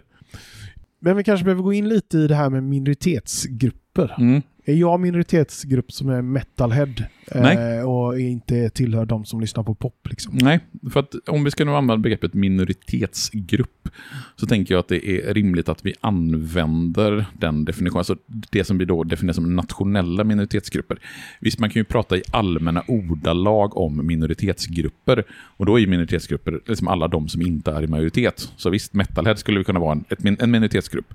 Men 1.04 1.18
vi 1.18 1.24
kanske 1.24 1.44
behöver 1.44 1.64
gå 1.64 1.74
in 1.74 1.90
lite 1.90 2.18
i 2.18 2.28
det 2.28 2.36
här 2.36 2.50
med 2.50 2.64
minoritetsgrupper. 2.64 3.91
Mm. 3.98 4.42
Är 4.66 4.74
jag 4.74 5.00
minoritetsgrupp 5.00 5.92
som 5.92 6.10
är 6.10 6.22
metalhead 6.22 6.94
eh, 7.32 7.90
och 7.90 8.20
inte 8.20 8.70
tillhör 8.70 9.06
de 9.06 9.26
som 9.26 9.42
lyssnar 9.42 9.64
på 9.64 9.76
pop? 9.76 10.08
Liksom? 10.10 10.38
Nej, 10.42 10.60
för 10.92 11.00
att 11.00 11.16
om 11.28 11.44
vi 11.44 11.52
ska 11.52 11.66
nu 11.66 11.72
använda 11.72 11.98
begreppet 11.98 12.34
minoritetsgrupp 12.34 13.90
så 14.36 14.48
tänker 14.48 14.74
jag 14.74 14.80
att 14.80 14.88
det 14.88 15.10
är 15.10 15.34
rimligt 15.34 15.70
att 15.70 15.86
vi 15.86 15.94
använder 16.02 17.26
den 17.34 17.66
definitionen, 17.66 18.00
alltså 18.00 18.16
det 18.28 18.64
som 18.64 18.78
vi 18.78 18.86
då 18.86 19.04
definierar 19.04 19.34
som 19.34 19.56
nationella 19.56 20.24
minoritetsgrupper. 20.24 21.00
Visst, 21.40 21.60
man 21.60 21.70
kan 21.70 21.80
ju 21.80 21.84
prata 21.84 22.18
i 22.18 22.24
allmänna 22.32 22.84
ordalag 22.88 23.78
om 23.78 24.08
minoritetsgrupper 24.08 25.24
och 25.32 25.66
då 25.66 25.76
är 25.76 25.80
ju 25.80 25.88
minoritetsgrupper 25.88 26.60
liksom 26.66 26.88
alla 26.88 27.08
de 27.08 27.28
som 27.28 27.42
inte 27.42 27.72
är 27.72 27.84
i 27.84 27.88
majoritet. 27.88 28.52
Så 28.56 28.70
visst, 28.70 28.94
metalhead 28.94 29.36
skulle 29.36 29.64
kunna 29.64 29.80
vara 29.80 29.92
en, 29.92 30.38
en 30.40 30.52
minoritetsgrupp. 30.52 31.14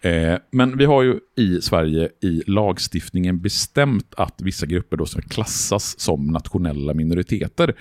Eh, 0.00 0.34
men 0.50 0.78
vi 0.78 0.84
har 0.84 1.02
ju 1.02 1.20
i 1.36 1.60
Sverige 1.60 2.08
i 2.20 2.42
lagstiftningen 2.46 3.40
bestämt 3.40 4.14
att 4.16 4.42
vissa 4.42 4.66
grupper 4.66 4.96
då 4.96 5.06
ska 5.06 5.20
klassas 5.20 6.00
som 6.00 6.26
nationella 6.26 6.94
minoriteter. 6.94 7.74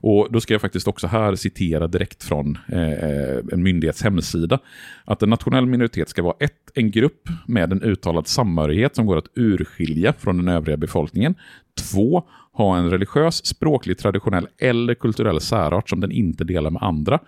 Och 0.00 0.28
då 0.30 0.40
ska 0.40 0.54
jag 0.54 0.60
faktiskt 0.60 0.88
också 0.88 1.06
här 1.06 1.34
citera 1.34 1.86
direkt 1.86 2.24
från 2.24 2.58
eh, 2.68 3.38
en 3.52 3.62
myndighets 3.62 4.02
hemsida. 4.02 4.58
Att 5.04 5.22
en 5.22 5.30
nationell 5.30 5.66
minoritet 5.66 6.08
ska 6.08 6.22
vara 6.22 6.36
ett, 6.40 6.70
en 6.74 6.90
grupp 6.90 7.28
med 7.46 7.72
en 7.72 7.82
uttalad 7.82 8.26
samhörighet 8.26 8.96
som 8.96 9.06
går 9.06 9.18
att 9.18 9.28
urskilja 9.34 10.12
från 10.12 10.36
den 10.36 10.48
övriga 10.48 10.76
befolkningen. 10.76 11.34
Två, 11.80 12.24
ha 12.52 12.78
en 12.78 12.90
religiös, 12.90 13.46
språklig, 13.46 13.98
traditionell 13.98 14.48
eller 14.58 14.94
kulturell 14.94 15.40
särart 15.40 15.88
som 15.88 16.00
den 16.00 16.12
inte 16.12 16.44
delar 16.44 16.70
med 16.70 16.82
andra. 16.82 17.18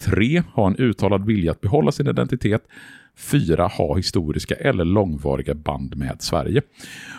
Tre, 0.00 0.42
ha 0.54 0.66
en 0.66 0.76
uttalad 0.76 1.26
vilja 1.26 1.50
att 1.50 1.60
behålla 1.60 1.92
sin 1.92 2.08
identitet. 2.08 2.62
Fyra, 3.16 3.66
ha 3.66 3.96
historiska 3.96 4.54
eller 4.54 4.84
långvariga 4.84 5.54
band 5.54 5.96
med 5.96 6.16
Sverige. 6.22 6.62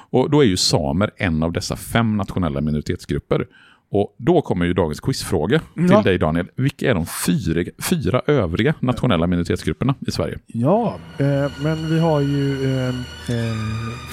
Och 0.09 0.29
då 0.29 0.41
är 0.41 0.45
ju 0.47 0.57
samer 0.57 1.11
en 1.17 1.43
av 1.43 1.51
dessa 1.51 1.75
fem 1.75 2.17
nationella 2.17 2.61
minoritetsgrupper. 2.61 3.45
Och 3.91 4.15
då 4.17 4.41
kommer 4.41 4.65
ju 4.65 4.73
dagens 4.73 4.99
quizfråga 4.99 5.59
till 5.75 5.87
Ja. 5.89 6.01
dig 6.01 6.17
Daniel. 6.17 6.47
Vilka 6.55 6.89
är 6.89 6.93
de 6.93 7.05
fyra, 7.25 7.63
fyra 7.89 8.21
övriga 8.27 8.73
nationella 8.79 9.27
minoritetsgrupperna 9.27 9.95
i 10.07 10.11
Sverige? 10.11 10.37
Ja, 10.47 10.95
eh, 11.17 11.51
men 11.63 11.89
vi 11.89 11.99
har 11.99 12.19
ju 12.21 12.63
eh, 12.77 12.87
eh, 12.89 13.55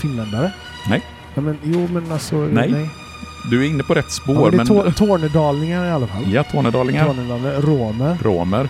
finländare. 0.00 0.52
Nej. 0.88 1.02
Ja, 1.34 1.40
men, 1.40 1.56
jo, 1.64 1.88
men 1.92 2.12
alltså... 2.12 2.36
Nej. 2.36 2.90
Du 3.50 3.64
är 3.64 3.68
inne 3.70 3.82
på 3.82 3.94
rätt 3.94 4.04
Ja, 4.08 4.10
spår, 4.10 4.34
men 4.34 4.42
det 4.50 4.56
är 4.56 4.56
men... 4.56 4.66
tor- 4.66 4.90
tornedalingar 5.06 5.86
i 5.86 5.90
alla 5.90 6.06
fall. 6.06 6.32
Ja, 6.32 6.42
tornedalingar, 6.44 7.06
Tornedalingar, 7.06 7.60
romer. 7.60 8.16
romer. 8.22 8.68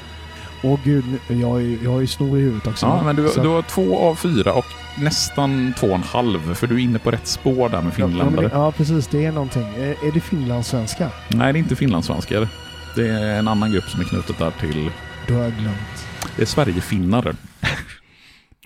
Åh 0.63 0.79
gud, 0.85 1.05
jag, 1.29 1.49
har 1.91 2.01
ju 2.01 2.07
snor 2.07 2.39
i 2.39 2.41
huvudet 2.41 2.67
också. 2.67 2.87
Ja, 2.87 3.03
men 3.05 3.17
du, 3.17 3.29
Så- 3.29 3.43
du 3.43 3.49
har 3.49 3.63
två 3.63 3.99
av 3.99 4.15
fyra 4.15 4.53
och 4.53 4.65
nästan 4.99 5.75
två 5.79 5.87
och 5.87 5.95
en 5.95 6.03
halv, 6.03 6.55
för 6.55 6.67
du 6.67 6.75
är 6.75 6.79
inne 6.79 6.99
på 6.99 7.11
rätt 7.11 7.27
spår 7.27 7.69
där 7.69 7.83
med 7.83 7.93
Ja, 7.97 8.07
finländare. 8.07 8.49
det- 8.49 8.55
Ja, 8.55 8.73
precis. 8.73 9.07
Det 9.07 9.25
är 9.25 9.33
någonting. 9.33 9.63
Är, 9.63 10.09
är 10.09 10.13
det 10.15 10.21
finlandssvenska? 10.21 11.09
Nej, 11.29 11.53
det 11.53 11.59
är 11.59 11.61
inte 11.61 11.77
finlandssvenskar. 11.77 12.49
Det 12.97 13.09
är 13.09 13.39
en 13.39 13.49
annan 13.49 13.73
grupp 13.73 13.85
som 13.85 14.01
är 14.01 14.05
knutet 14.05 14.39
där 14.39 14.51
till... 14.61 14.91
Då 15.29 15.35
har 15.35 15.43
jag 15.43 15.53
glömt. 15.53 16.07
Det 16.37 16.43
är 16.43 16.47
Sverigefinnar. 16.47 17.35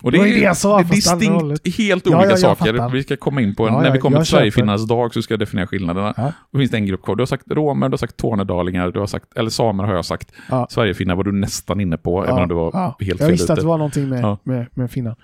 Och 0.07 0.13
Det 0.13 0.19
var 0.19 0.27
ju 0.27 0.35
det 0.35 0.41
jag 0.41 0.57
sa, 0.57 0.77
det 0.79 0.83
är 0.83 0.89
distinkt 0.91 1.77
helt 1.79 2.07
Ja, 2.07 2.17
olika 2.17 2.25
ja, 2.25 2.31
jag 2.31 2.39
saker. 2.39 2.89
Vi 2.89 3.03
ska 3.03 3.17
komma 3.17 3.41
in 3.41 3.55
på, 3.55 3.67
Ja, 3.69 3.79
när 3.79 3.87
ja, 3.87 3.93
vi 3.93 3.99
kommer 3.99 4.17
jag 4.17 4.25
till. 4.27 4.31
Sverigefinnarnas 4.31 4.87
dag 4.87 5.15
så 5.15 5.23
ska 5.23 5.33
jag 5.33 5.39
definiera 5.41 5.67
skillnaderna. 5.67 6.15
Ja. 6.17 6.33
Då 6.53 6.59
finns 6.59 6.71
det 6.71 6.77
en 6.77 6.87
grupp 6.87 7.03
kvar. 7.03 7.17
Du 7.17 7.21
har 7.21 7.27
sagt 7.27 7.45
romer, 7.51 7.89
du 7.89 7.93
har 7.93 7.99
sagt 7.99 8.17
tornedalingar, 8.17 8.91
du 8.91 9.01
har 9.01 9.07
sagt, 9.07 9.27
eller 9.37 9.51
samer 9.51 9.85
har 9.85 9.95
jag 9.95 10.05
sagt. 10.05 10.33
Ja. 10.51 10.67
Sverigefinnar 10.71 11.15
var 11.17 11.25
du 11.25 11.33
nästan 11.33 11.81
inne 11.81 11.97
på, 11.97 12.25
även 12.25 12.39
om 12.43 12.49
du 12.49 12.55
var 12.55 12.71
ja. 12.73 12.97
helt 13.01 13.09
Jag 13.09 13.19
fel 13.19 13.31
visste 13.31 13.53
att 13.53 13.59
ute. 13.59 13.65
det 13.65 13.69
var 13.69 13.79
någonting 13.79 14.09
med, 14.09 14.21
Ja. 14.25 14.39
med, 14.43 14.67
med 14.75 14.91
finnar. 14.91 15.17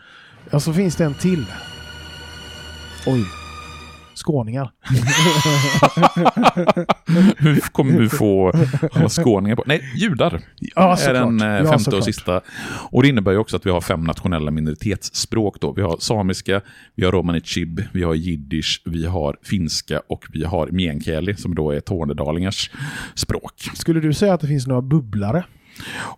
Ja, 0.51 0.61
så 0.61 0.73
finns 0.73 0.97
det 0.97 1.05
en 1.05 1.15
till. 1.15 1.45
Oj. 3.07 3.25
Skåningar. 4.15 4.71
Hur 7.39 7.61
kommer 7.73 7.99
du 8.01 8.09
få 8.09 8.53
skåningar 9.09 9.57
på? 9.57 9.63
Nej, 9.67 9.93
judar 9.97 10.41
Ja, 10.59 10.97
är 10.99 11.15
den 11.15 11.41
eh, 11.41 11.47
Ja, 11.49 11.57
femte 11.59 11.75
och 11.75 11.81
såklart. 11.81 12.05
sista. 12.05 12.41
Och 12.91 13.03
det 13.03 13.09
innebär 13.09 13.33
ju 13.33 13.39
också 13.39 13.57
att 13.57 13.67
vi 13.67 13.71
har 13.71 13.81
fem 13.81 14.05
nationella 14.05 14.51
minoritetsspråk. 14.51 15.61
Då. 15.61 15.73
Vi 15.73 15.83
har 15.83 15.97
samiska, 16.01 16.61
vi 16.95 17.05
har 17.05 17.13
romani 17.13 17.41
chib, 17.41 17.83
vi 17.93 18.03
har 18.03 18.15
jiddisch, 18.15 18.83
vi 18.85 19.07
har 19.07 19.37
finska 19.43 20.01
och 20.09 20.25
vi 20.33 20.45
har 20.45 20.67
meänkieli 20.69 21.35
som 21.35 21.55
då 21.55 21.71
är 21.71 21.81
tornedalingars 21.81 22.71
språk. 23.15 23.53
Skulle 23.75 24.01
du 24.01 24.13
säga 24.13 24.35
att 24.35 24.41
det 24.41 24.47
finns 24.47 24.67
några 24.67 24.83
bubblare? 24.83 25.45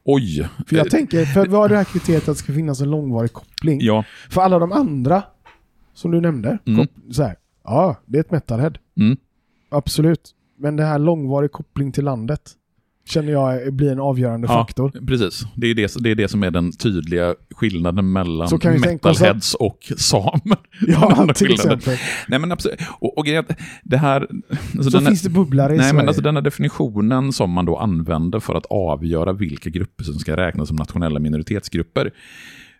Oj! 0.05 0.49
För 0.67 0.77
jag 0.77 0.87
Eh, 0.87 0.91
tänker, 0.91 1.25
för 1.25 1.47
vad 1.47 1.65
är 1.65 1.69
det 1.69 1.77
här 1.77 1.85
kriteriet 1.85 2.23
att 2.29 2.37
det 2.37 2.43
ska 2.43 2.53
finnas 2.53 2.81
en 2.81 2.91
långvarig 2.91 3.33
koppling? 3.33 3.79
Ja, 3.83 4.05
För 4.31 4.41
alla 4.41 4.59
de 4.59 4.73
andra 4.73 5.23
som 5.95 6.11
du 6.11 6.21
nämnde, 6.21 6.59
Mm. 6.67 6.87
så 7.11 7.23
här, 7.23 7.37
ja, 7.65 7.97
det 8.07 8.19
är 8.19 8.21
ett 8.21 8.31
metalhead. 8.31 8.73
mm. 9.01 9.17
Absolut. 9.71 10.31
Men 10.59 10.77
det 10.77 10.85
här 10.85 10.99
långvarig 10.99 11.53
koppling 11.53 11.93
till 11.93 12.05
landet 12.05 12.41
känner 13.07 13.33
jag 13.33 13.75
blir 13.75 13.93
en 13.93 14.01
avgörande 14.01 14.47
Ja, 14.51 14.55
faktor. 14.55 15.07
precis. 15.07 15.45
Det 15.57 15.67
är 15.67 15.75
det, 15.75 15.95
det 16.01 16.11
är 16.11 16.15
det 16.15 16.29
som 16.29 16.43
är 16.43 16.51
den 16.51 16.73
tydliga 16.73 17.35
skillnaden 17.51 18.13
mellan 18.13 18.49
Så 18.49 18.57
oss 18.57 18.65
att- 18.67 18.81
metalheads 18.81 19.55
och 19.55 19.93
samer. 19.97 20.57
Ja, 20.87 21.15
Den 21.27 21.35
till 21.35 21.47
skillnaden. 21.47 21.79
exempel. 21.79 21.97
Nej 22.29 22.39
men 22.39 22.53
absolut. 22.53 22.81
Och, 23.01 23.19
och 23.19 23.25
det 23.85 23.97
här... 23.97 24.29
Alltså 24.77 24.91
Så 24.91 24.99
den 24.99 25.07
finns 25.07 25.23
det 25.23 25.31
bubblare 25.31 25.75
i 25.75 25.77
Nej, 25.77 25.85
Sverige. 25.85 25.97
men 25.97 26.09
alltså 26.09 26.23
denna 26.23 26.41
definitionen 26.41 27.33
som 27.33 27.51
man 27.51 27.65
då 27.65 27.77
använder 27.77 28.41
för 28.41 28.55
att 28.55 28.67
avgöra 28.67 29.33
vilka 29.33 29.71
grupper 29.71 30.05
som 30.05 30.15
ska 30.15 30.37
räknas 30.37 30.69
som 30.69 30.77
nationella 30.77 31.21
minoritetsgrupper, 31.21 32.11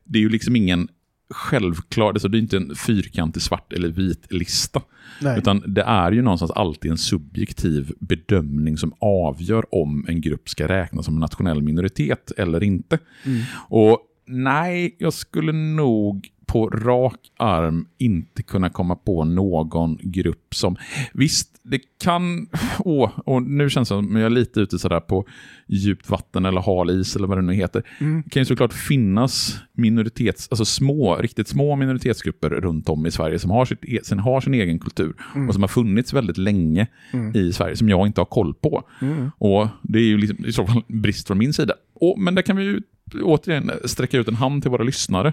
det 0.05 0.19
är 0.19 0.23
ju 0.23 0.29
liksom 0.29 0.57
ingen 0.57 0.89
självklar, 1.31 2.09
alltså 2.09 2.29
det 2.29 2.39
är 2.39 2.41
inte 2.41 2.57
en 2.57 2.75
fyrkantig 2.77 3.43
svart 3.43 3.73
eller 3.73 3.89
vit 3.89 4.33
lista. 4.33 4.83
Nej. 5.21 5.39
Utan 5.39 5.63
det 5.67 5.83
är 5.83 6.13
ju 6.13 6.23
någonstans 6.23 6.51
alltid 6.51 6.91
en 6.91 6.99
subjektiv 6.99 7.93
bedömning 8.01 8.79
som 8.79 8.93
avgör 8.99 9.75
om 9.75 10.07
en 10.09 10.21
grupp 10.21 10.49
ska 10.49 10.69
räknas 10.69 11.05
som 11.05 11.19
nationell 11.19 11.63
minoritet 11.63 12.33
eller 12.37 12.63
inte. 12.63 12.99
Mm. 13.25 13.43
Och 13.69 13.99
nej, 14.27 14.97
jag 14.99 15.13
skulle 15.13 15.53
nog 15.53 16.29
på 16.47 16.69
rak 16.69 17.19
arm 17.39 17.87
inte 17.99 18.43
kunna 18.43 18.71
komma 18.71 18.95
på 18.97 19.25
någon 19.25 19.99
grupp 20.03 20.55
som... 20.55 20.77
Visst, 21.13 21.51
det 21.63 21.81
kan... 22.05 22.47
Åh, 22.79 23.11
och 23.25 23.43
nu 23.43 23.71
känns 23.71 23.89
det 23.89 23.95
som 23.95 24.07
att 24.07 24.13
jag 24.21 24.27
är 24.27 24.31
lite 24.31 24.61
ute 24.61 24.79
sådär 24.79 25.01
på 25.01 25.25
djupt 25.67 26.11
vatten 26.11 26.45
eller 26.45 26.61
hal 26.61 26.91
is 26.91 27.17
eller 27.17 27.27
vad 27.27 27.39
det 27.39 27.43
nu 27.43 27.55
heter. 27.55 27.83
Mm. 28.01 28.23
Det 28.25 28.31
kan 28.31 28.41
ju 28.41 28.45
såklart 28.45 28.73
finnas 28.73 29.59
minoritets, 29.73 30.49
alltså 30.51 30.65
små, 30.65 31.17
riktigt 31.17 31.49
små 31.49 31.77
minoritetsgrupper 31.77 32.51
runt 32.51 32.89
om 32.89 33.07
i 33.07 33.11
Sverige 33.11 33.39
som 33.39 33.51
har, 33.51 33.65
sitt, 33.65 33.85
e- 33.85 34.01
som 34.03 34.19
har 34.19 34.41
sin 34.41 34.55
egen 34.55 34.79
kultur 34.79 35.15
och 35.49 35.55
som 35.55 35.63
har 35.63 35.69
funnits 35.69 36.13
väldigt 36.13 36.39
länge 36.39 36.87
Mm. 37.13 37.37
i 37.37 37.53
Sverige 37.53 37.77
som 37.77 37.89
jag 37.89 38.07
inte 38.07 38.21
har 38.21 38.27
koll 38.27 38.55
på. 38.55 38.83
Mm. 39.03 39.31
Och 39.39 39.69
det 39.83 39.99
är 39.99 40.03
ju 40.03 40.19
liksom, 40.19 40.47
i 40.47 40.53
så 40.53 40.67
fall 40.67 40.83
brist 40.89 41.27
från 41.27 41.39
min 41.39 41.53
sida. 41.53 41.75
Och, 41.95 42.19
men 42.19 42.35
där 42.35 42.43
kan 42.43 42.57
vi 42.57 42.65
ju 42.65 42.83
återigen 43.23 43.71
sträcka 43.85 44.19
ut 44.19 44.29
en 44.29 44.35
hand 44.35 44.63
till 44.63 44.71
våra 44.71 44.83
lyssnare. 44.85 45.33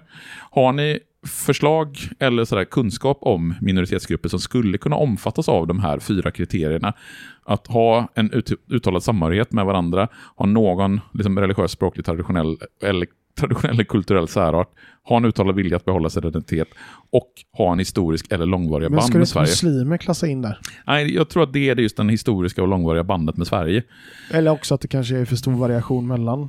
Har 0.52 0.74
ni 0.74 1.00
förslag 1.28 1.98
eller 2.20 2.46
sådär 2.46 2.66
kunskap 2.66 3.18
om 3.22 3.56
minoritetsgrupper 3.62 4.30
som 4.30 4.40
skulle 4.40 4.78
kunna 4.78 4.96
omfattas 4.96 5.50
av 5.50 5.68
de 5.68 5.80
här 5.80 6.00
fyra 6.00 6.32
kriterierna? 6.32 6.94
Att 7.46 7.68
ha 7.68 8.08
en 8.16 8.32
ut, 8.32 8.52
uttalad 8.68 9.04
samhörighet 9.04 9.52
med 9.52 9.66
varandra, 9.66 10.08
ha 10.36 10.46
någon 10.46 11.00
liksom, 11.14 11.40
religiös, 11.40 11.72
språklig, 11.72 12.06
traditionell 12.06 12.58
eller 12.84 13.08
traditionell 13.40 13.74
eller 13.76 13.84
kulturell 13.84 14.28
särart, 14.28 14.68
ha 15.04 15.18
en 15.18 15.26
uttalad 15.26 15.56
vilja 15.56 15.78
att 15.78 15.86
behålla 15.86 16.10
sin 16.10 16.26
identitet 16.26 16.68
och 17.10 17.28
ha 17.58 17.72
en 17.72 17.80
historisk 17.80 18.26
eller 18.32 18.46
långvariga 18.46 18.90
Men 18.90 18.96
band 18.98 19.10
ska 19.10 19.18
med 19.18 19.28
Sverige. 19.28 19.44
muslimer 19.48 19.98
klassa 19.98 20.28
in 20.28 20.42
där? 20.42 20.60
Nej, 20.88 21.16
jag 21.16 21.30
tror 21.30 21.44
att 21.44 21.54
det 21.54 21.70
är 21.70 21.76
just 21.76 21.98
den 21.98 22.10
historiska 22.10 22.62
och 22.62 22.68
långvariga 22.68 23.04
bandet 23.04 23.38
med 23.38 23.48
Sverige. 23.48 23.84
Eller 24.32 24.52
också 24.52 24.76
att 24.76 24.82
det 24.82 24.88
kanske 24.88 25.18
är 25.18 25.26
för 25.26 25.36
stor 25.36 25.52
variation 25.54 26.08
mellan 26.08 26.40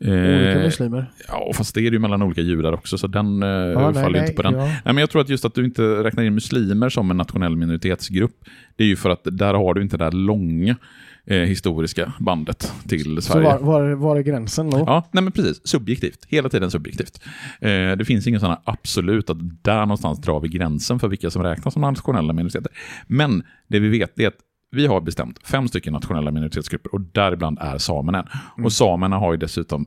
olika 0.00 0.58
Eh, 0.58 0.62
muslimer? 0.62 1.06
Ja, 1.28 1.50
fast 1.54 1.74
det 1.74 1.80
är 1.80 1.90
det 1.90 1.94
ju 1.94 1.98
mellan 1.98 2.22
olika 2.22 2.40
judar 2.40 2.72
också, 2.72 2.98
så 2.98 3.06
den 3.06 3.42
eh, 3.42 3.48
Ja, 3.48 3.92
faller 3.94 4.18
ju 4.18 4.20
inte 4.20 4.32
på 4.36 4.42
den. 4.42 4.54
ja. 4.54 4.64
Nej, 4.64 4.80
men 4.84 4.96
jag 4.96 5.10
tror 5.10 5.22
att 5.22 5.28
just 5.28 5.44
att 5.44 5.54
du 5.54 5.64
inte 5.64 5.82
räknar 5.82 6.22
in 6.24 6.34
muslimer 6.34 6.88
som 6.88 7.10
en 7.10 7.16
nationell 7.16 7.56
minoritetsgrupp, 7.56 8.36
det 8.76 8.84
är 8.84 8.88
ju 8.88 8.96
för 8.96 9.10
att 9.10 9.20
där 9.24 9.54
har 9.54 9.74
du 9.74 9.82
inte 9.82 9.96
det 9.96 10.04
där 10.04 10.12
långa 10.12 10.76
eh, 11.26 11.36
historiska 11.38 12.12
bandet 12.20 12.72
till 12.88 13.16
Så 13.16 13.22
Sverige. 13.22 13.44
var, 13.44 13.58
var, 13.58 13.92
var 13.92 14.16
är 14.16 14.22
gränsen 14.22 14.70
då? 14.70 14.78
Ja, 14.78 15.08
nej 15.12 15.22
men 15.22 15.32
precis. 15.32 15.66
Subjektivt. 15.66 16.24
Hela 16.28 16.48
tiden 16.48 16.70
subjektivt. 16.70 17.20
Eh, 17.60 17.70
det 17.70 18.04
finns 18.06 18.26
ingen 18.26 18.40
sån 18.40 18.56
absolut 18.64 19.30
att 19.30 19.38
där 19.62 19.80
någonstans 19.80 20.18
drar 20.20 20.40
vi 20.40 20.48
gränsen 20.48 20.98
för 20.98 21.08
vilka 21.08 21.30
som 21.30 21.42
räknas 21.42 21.74
som 21.74 21.82
nationella 21.82 22.32
minoriteter. 22.32 22.72
Men 23.06 23.42
det 23.68 23.78
vi 23.78 23.88
vet 23.98 24.20
är 24.20 24.28
att 24.28 24.38
vi 24.70 24.86
har 24.86 25.00
bestämt 25.00 25.38
fem 25.44 25.68
stycken 25.68 25.92
nationella 25.92 26.30
minoritetsgrupper 26.30 26.94
och 26.94 27.00
däribland 27.00 27.58
är 27.60 27.78
samerna 27.78 28.18
en. 28.18 28.64
Och 28.64 28.72
samerna 28.72 29.18
har 29.18 29.32
ju 29.32 29.38
dessutom, 29.38 29.86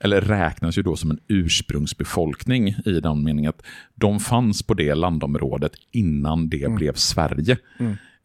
eller 0.00 0.20
räknas 0.20 0.78
ju 0.78 0.82
då 0.82 0.96
som 0.96 1.10
en 1.10 1.18
ursprungsbefolkning 1.28 2.68
i 2.68 3.00
den 3.00 3.24
meningen 3.24 3.48
att 3.48 3.62
de 3.94 4.20
fanns 4.20 4.62
på 4.62 4.74
det 4.74 4.94
landområdet 4.94 5.72
innan 5.92 6.48
det 6.48 6.74
blev 6.74 6.92
Sverige. 6.92 7.56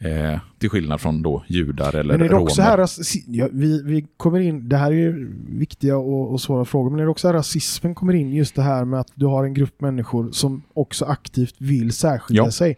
Eh, 0.03 0.39
till 0.59 0.69
skillnad 0.69 1.01
från 1.01 1.21
då 1.21 1.43
judar 1.47 1.95
eller 1.95 2.17
Men 2.17 2.25
är 2.25 2.29
det 2.29 2.35
också 2.35 2.61
romer. 2.61 2.69
här, 2.69 2.77
ras- 2.77 3.15
ja, 3.27 3.47
vi, 3.51 3.83
vi 3.83 4.07
kommer 4.17 4.39
in, 4.39 4.69
det 4.69 4.77
här 4.77 4.91
är 4.91 4.95
ju 4.95 5.31
viktiga 5.49 5.97
och, 5.97 6.31
och 6.31 6.41
svåra 6.41 6.65
frågor, 6.65 6.89
men 6.89 6.99
är 6.99 7.03
det 7.03 7.09
också 7.09 7.27
här 7.27 7.33
rasismen 7.33 7.95
kommer 7.95 8.13
in, 8.13 8.33
just 8.33 8.55
det 8.55 8.61
här 8.61 8.85
med 8.85 8.99
att 8.99 9.11
du 9.15 9.25
har 9.25 9.43
en 9.43 9.53
grupp 9.53 9.81
människor 9.81 10.31
som 10.31 10.61
också 10.73 11.05
aktivt 11.05 11.55
vill 11.57 11.91
särskilja 11.93 12.43
Ja. 12.43 12.51
sig 12.51 12.77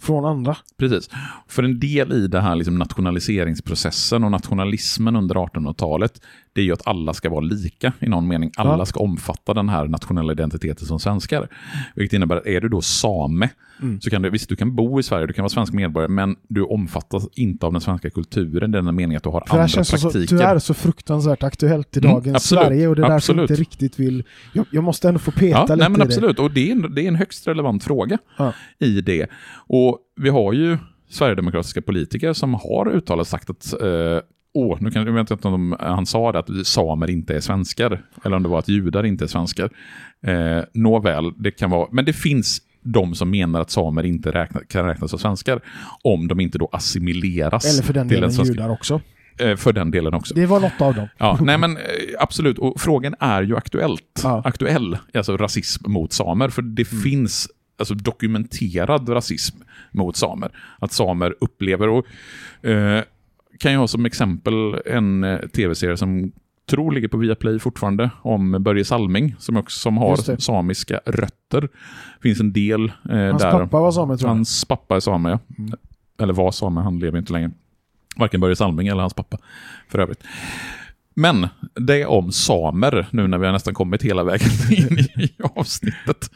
från 0.00 0.24
andra. 0.24 0.56
Precis. 0.78 1.10
För 1.48 1.62
en 1.62 1.80
del 1.80 2.12
i 2.12 2.26
det 2.26 2.40
här 2.40 2.56
liksom 2.56 2.78
nationaliseringsprocessen 2.78 4.24
och 4.24 4.30
nationalismen 4.30 5.16
under 5.16 5.34
1800-talet, 5.34 6.20
det 6.54 6.60
är 6.60 6.64
ju 6.64 6.72
att 6.72 6.86
alla 6.86 7.14
ska 7.14 7.30
vara 7.30 7.40
lika 7.40 7.92
i 8.00 8.08
någon 8.08 8.28
mening. 8.28 8.50
Alla 8.56 8.78
Ja. 8.78 8.84
ska 8.86 9.00
omfatta 9.00 9.54
den 9.54 9.68
här 9.68 9.88
nationella 9.88 10.32
identiteten 10.32 10.86
som 10.86 11.00
svenskar. 11.00 11.48
Vilket 11.94 12.16
innebär 12.16 12.36
att 12.36 12.46
är 12.46 12.60
du 12.60 12.68
då 12.68 12.80
same, 12.80 13.48
Mm. 13.82 14.00
så 14.00 14.10
kan 14.10 14.22
du, 14.22 14.30
visst 14.30 14.48
du 14.48 14.56
kan 14.56 14.74
bo 14.76 15.00
i 15.00 15.02
Sverige, 15.02 15.26
du 15.26 15.32
kan 15.32 15.42
vara 15.42 15.48
svensk 15.50 15.72
medborgare, 15.72 16.10
men 16.12 16.36
du 16.48 16.62
omfattas 16.62 17.28
inte 17.32 17.66
av 17.66 17.72
den 17.72 17.80
svenska 17.80 18.10
kulturen 18.10 18.70
i 18.70 18.72
den 18.72 18.84
meningen 18.94 19.16
att 19.16 19.22
du 19.22 19.28
har 19.28 19.40
För 19.40 19.46
det 19.46 19.52
andra 19.62 19.68
känns 19.68 19.88
så, 19.88 19.96
praktiker. 19.98 20.26
tyvärr 20.26 20.58
så 20.58 20.74
fruktansvärt 20.74 21.42
aktuellt 21.42 21.96
i 21.96 22.00
Mm, 22.00 22.10
dagens 22.12 22.36
absolut, 22.36 22.64
Sverige 22.64 22.88
och 22.88 22.96
det 22.96 23.02
är 23.02 23.06
jag 23.06 23.16
absolut. 23.16 23.50
inte 23.50 23.60
riktigt 23.62 23.98
vill... 24.00 24.24
Jag, 24.52 24.66
jag 24.70 24.84
måste 24.84 25.08
ändå 25.08 25.20
få 25.20 25.30
peta 25.30 25.46
Ja, 25.48 25.62
lite 25.62 25.76
nej 25.76 25.88
men 25.88 26.02
absolut. 26.02 26.38
Och 26.38 26.50
det 26.50 26.68
är, 26.70 26.72
en, 26.72 26.94
det 26.94 27.02
är 27.02 27.08
en 27.08 27.14
högst 27.16 27.46
relevant 27.48 27.84
fråga 27.84 28.18
Ja. 28.38 28.52
i 28.78 29.00
det. 29.00 29.26
Och 29.66 29.98
vi 30.20 30.28
har 30.28 30.52
ju 30.52 30.78
sverigedemokratiska 31.10 31.82
politiker 31.82 32.32
som 32.32 32.54
har 32.54 32.88
uttalat 32.92 33.28
sagt 33.28 33.50
att 33.50 33.72
eh, 33.82 33.88
Åh, 34.54 34.78
nu 34.80 34.90
kan, 34.90 35.06
jag 35.06 35.12
vet 35.12 35.30
inte 35.30 35.48
om 35.48 35.76
han 35.80 36.06
sa 36.06 36.32
det, 36.32 36.38
att 36.38 36.66
samer 36.66 37.10
inte 37.10 37.36
är 37.36 37.40
svenskar. 37.40 38.02
Eller 38.24 38.36
om 38.36 38.42
det 38.42 38.48
var 38.48 38.58
att 38.58 38.68
judar 38.68 39.06
inte 39.06 39.24
är 39.24 39.28
svenskar. 39.28 39.70
Eh, 40.26 40.62
Nåväl, 40.72 41.32
det 41.38 41.50
kan 41.50 41.70
vara... 41.70 41.88
Men 41.92 42.04
det 42.04 42.12
finns 42.12 42.60
de 42.82 43.14
som 43.14 43.30
menar 43.30 43.60
att 43.60 43.70
samer 43.70 44.02
inte 44.06 44.30
räkna, 44.32 44.60
kan 44.68 44.84
räknas 44.86 45.10
som 45.10 45.18
svenskar. 45.18 45.60
Om 46.02 46.28
de 46.28 46.40
inte 46.40 46.58
då 46.58 46.68
assimileras. 46.72 47.74
Eller 47.74 47.82
för 47.86 47.92
den 47.92 48.08
till 48.08 48.14
delen 48.16 48.32
svenska- 48.32 48.52
judar 48.54 48.68
också. 48.70 49.00
Eh, 49.38 49.56
för 49.56 49.72
den 49.72 49.90
delen 49.90 50.14
också. 50.14 50.34
Det 50.34 50.46
var 50.46 50.60
något 50.60 50.80
av 50.80 50.94
dem. 50.94 51.08
Ja, 51.18 51.38
nej 51.40 51.58
men 51.58 51.76
eh, 51.76 51.82
absolut. 52.18 52.58
Och 52.58 52.80
frågan 52.80 53.14
är 53.20 53.42
ju 53.42 53.56
aktuellt. 53.56 54.20
Ja. 54.22 54.42
Aktuell, 54.44 54.98
alltså 55.14 55.36
rasism 55.36 55.90
mot 55.92 56.12
samer. 56.12 56.48
För 56.48 56.62
det 56.62 56.92
Mm. 56.92 57.02
finns 57.02 57.48
alltså 57.78 57.94
dokumenterad 57.94 59.08
rasism 59.08 59.56
mot 59.92 60.16
samer. 60.16 60.50
Att 60.78 60.92
samer 60.92 61.34
upplever, 61.40 61.88
och 61.88 62.06
eh, 62.68 63.02
kan 63.58 63.72
jag 63.72 63.80
ha 63.80 63.88
som 63.88 64.06
exempel 64.06 64.74
en 64.86 65.24
eh, 65.24 65.38
tv-serie 65.38 65.96
som 65.96 66.32
tror 66.70 66.92
ligger 66.92 67.08
på 67.08 67.16
Viaplay 67.16 67.58
fortfarande, 67.58 68.10
om 68.22 68.56
Börje 68.62 68.84
Salming, 68.84 69.34
som 69.38 69.56
också 69.56 69.78
som 69.80 69.96
har 69.96 70.16
det. 70.26 70.40
samiska 70.40 71.00
rötter. 71.06 71.68
finns 72.22 72.40
en 72.40 72.52
del 72.52 72.84
eh, 73.10 73.16
Hans 73.18 73.42
där. 73.42 73.50
pappa 73.52 73.80
var 73.80 73.92
same 73.92 74.16
tror 74.16 74.28
jag. 74.28 74.34
Hans 74.34 74.64
pappa 74.64 74.96
är 74.96 75.00
same, 75.00 75.30
ja. 75.30 75.38
Mm. 75.58 75.72
Eller 76.20 76.32
var 76.32 76.50
same, 76.50 76.80
han 76.80 76.98
lever 76.98 77.18
inte 77.18 77.32
längre. 77.32 77.50
Varken 78.16 78.40
Börje 78.40 78.56
Salming 78.56 78.88
eller 78.88 79.00
hans 79.00 79.14
pappa, 79.14 79.38
för 79.88 79.98
övrigt. 79.98 80.22
Men 81.16 81.48
det 81.74 82.02
är 82.02 82.06
om 82.06 82.32
samer, 82.32 83.06
nu 83.10 83.26
när 83.28 83.38
vi 83.38 83.46
har 83.46 83.52
nästan 83.52 83.74
kommit 83.74 84.02
hela 84.02 84.24
vägen 84.24 84.48
in 84.70 84.98
i 84.98 85.30
avsnittet. 85.54 86.30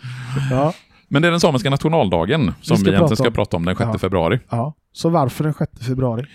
Ja, 0.50 0.74
Men 1.08 1.22
det 1.22 1.28
är 1.28 1.30
den 1.30 1.40
samiska 1.40 1.70
nationaldagen 1.70 2.40
som 2.60 2.76
vi, 2.76 2.80
ska 2.80 2.90
egentligen 2.90 2.98
prata 3.00 3.16
ska 3.16 3.30
prata 3.30 3.56
om 3.56 3.64
den 3.64 3.76
6 3.76 3.88
Ja. 3.92 3.98
februari. 3.98 4.40
ja. 4.50 4.74
Så 4.92 5.08
varför 5.08 5.44
den 5.44 5.54
6 5.54 5.86
februari? 5.86 6.26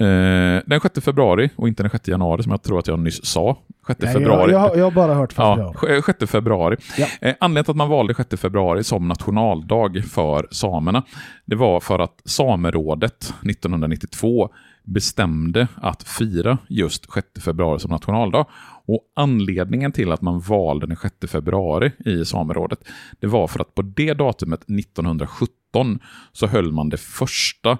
Eh, 0.00 0.62
den 0.66 0.80
6 0.80 1.00
februari, 1.00 1.50
och 1.56 1.68
inte 1.68 1.82
den 1.82 1.90
6 1.90 2.08
januari 2.08 2.42
som 2.42 2.52
jag 2.52 2.62
tror 2.62 2.78
att 2.78 2.86
jag 2.86 2.98
nyss 2.98 3.24
sa. 3.24 3.56
6 3.86 4.00
Nej, 4.00 4.12
februari. 4.12 4.52
Jag, 4.52 4.70
jag, 4.70 4.78
jag 4.78 4.84
har 4.84 4.90
bara 4.90 5.14
hört 5.14 5.34
Ja, 5.36 5.72
februari. 5.74 6.02
6 6.02 6.30
februari. 6.30 6.76
Ja. 6.98 7.06
Eh, 7.20 7.34
anledningen 7.40 7.64
till 7.64 7.70
att 7.70 7.76
man 7.76 7.88
valde 7.88 8.14
6 8.14 8.40
februari 8.40 8.84
som 8.84 9.08
nationaldag 9.08 10.04
för 10.10 10.48
samerna, 10.50 11.02
det 11.44 11.56
var 11.56 11.80
för 11.80 11.98
att 11.98 12.22
Samerådet 12.24 13.34
1992 13.50 14.50
bestämde 14.84 15.68
att 15.74 16.02
fira 16.02 16.58
just 16.68 17.12
6 17.12 17.26
februari 17.44 17.80
som 17.80 17.90
nationaldag. 17.90 18.46
Och 18.86 19.00
anledningen 19.16 19.92
till 19.92 20.12
att 20.12 20.22
man 20.22 20.40
valde 20.40 20.86
den 20.86 20.96
6 20.96 21.14
februari 21.32 21.92
i 21.98 22.24
Samerådet, 22.24 22.78
det 23.20 23.26
var 23.26 23.46
för 23.46 23.60
att 23.60 23.74
på 23.74 23.82
det 23.82 24.14
datumet 24.14 24.60
1917 24.62 25.98
så 26.32 26.46
höll 26.46 26.72
man 26.72 26.88
det 26.88 27.00
första 27.00 27.78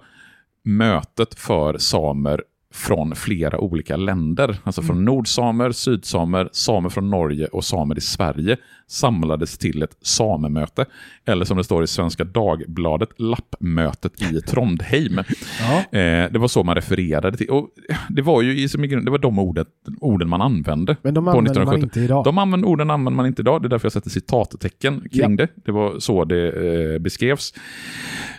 mötet 0.66 1.38
för 1.38 1.78
samer 1.78 2.42
från 2.74 3.16
flera 3.16 3.58
olika 3.58 3.96
länder. 3.96 4.56
Alltså 4.64 4.82
från 4.82 5.04
nordsamer, 5.04 5.70
sydsamer, 5.72 6.48
samer 6.52 6.88
från 6.88 7.10
Norge 7.10 7.46
och 7.46 7.64
samer 7.64 7.98
i 7.98 8.00
Sverige 8.00 8.56
samlades 8.88 9.58
till 9.58 9.82
ett 9.82 9.96
samemöte. 10.02 10.86
Eller 11.24 11.44
som 11.44 11.56
det 11.56 11.64
står 11.64 11.84
i 11.84 11.86
Svenska 11.86 12.24
Dagbladet, 12.24 13.08
lappmötet 13.16 14.22
i 14.22 14.40
Trondheim. 14.46 15.20
Ja. 15.60 15.98
Eh, 15.98 16.32
det 16.32 16.38
var 16.38 16.48
så 16.48 16.62
man 16.62 16.74
refererade 16.74 17.36
till. 17.36 17.50
Och 17.50 17.68
det 18.08 18.22
var 18.22 18.42
ju 18.42 18.58
i, 18.58 18.66
det 19.04 19.10
var 19.10 19.18
de 19.18 19.38
orden, 19.38 19.66
orden 20.00 20.28
man 20.28 20.42
använde. 20.42 20.96
Men 21.02 21.14
de 21.14 21.24
på 21.24 21.30
använder 21.30 21.64
man 21.64 21.74
1970. 21.74 21.84
inte 21.84 22.00
idag. 22.00 22.24
De 22.24 22.38
använder, 22.38 22.68
orden 22.68 22.90
använder 22.90 23.16
man 23.16 23.26
inte 23.26 23.42
idag. 23.42 23.62
Det 23.62 23.66
är 23.66 23.70
därför 23.70 23.86
jag 23.86 23.92
sätter 23.92 24.10
citattecken 24.10 25.00
kring 25.12 25.30
Ja. 25.30 25.36
det. 25.36 25.48
Det 25.64 25.72
var 25.72 25.98
så 25.98 26.24
det 26.24 26.48
eh, 26.94 26.98
beskrevs. 26.98 27.54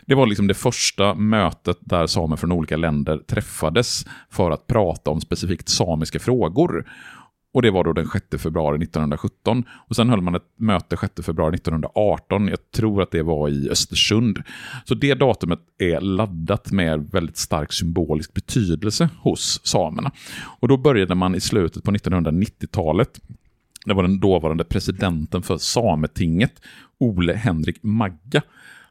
Det 0.05 0.15
var 0.15 0.27
liksom 0.27 0.47
det 0.47 0.53
första 0.53 1.13
mötet 1.13 1.77
där 1.79 2.07
samer 2.07 2.35
från 2.35 2.51
olika 2.51 2.77
länder 2.77 3.17
träffades 3.17 4.05
för 4.29 4.51
att 4.51 4.67
prata 4.67 5.11
om 5.11 5.21
specifikt 5.21 5.69
samiska 5.69 6.19
frågor. 6.19 6.85
Och 7.57 7.63
det 7.63 7.71
var 7.71 7.83
då 7.83 7.93
den 7.93 8.07
6 8.07 8.25
februari 8.43 8.83
1917. 8.83 9.63
Och 9.87 9.95
sen 9.95 10.09
höll 10.09 10.21
man 10.21 10.35
ett 10.35 10.43
möte 10.55 10.97
6 10.97 11.13
februari 11.25 11.55
1918. 11.55 12.47
Jag 12.47 12.71
tror 12.71 13.01
att 13.01 13.11
det 13.11 13.23
var 13.23 13.49
i 13.49 13.69
Östersund. 13.69 14.43
Så 14.85 14.95
det 14.95 15.13
datumet 15.13 15.59
är 15.77 16.01
laddat 16.01 16.71
med 16.71 17.09
väldigt 17.11 17.37
stark 17.37 17.73
symbolisk 17.73 18.33
betydelse 18.33 19.09
hos 19.21 19.61
samerna. 19.63 20.11
Och 20.59 20.67
då 20.67 20.77
började 20.77 21.15
man 21.15 21.35
i 21.35 21.39
slutet 21.39 21.83
på 21.83 21.91
1990-talet 21.91 23.19
det 23.85 23.93
var 23.93 24.03
den 24.03 24.19
dåvarande 24.19 24.63
presidenten 24.63 25.43
för 25.43 25.57
Sametinget, 25.57 26.61
Ole 26.97 27.33
Henrik 27.33 27.83
Magga. 27.83 28.41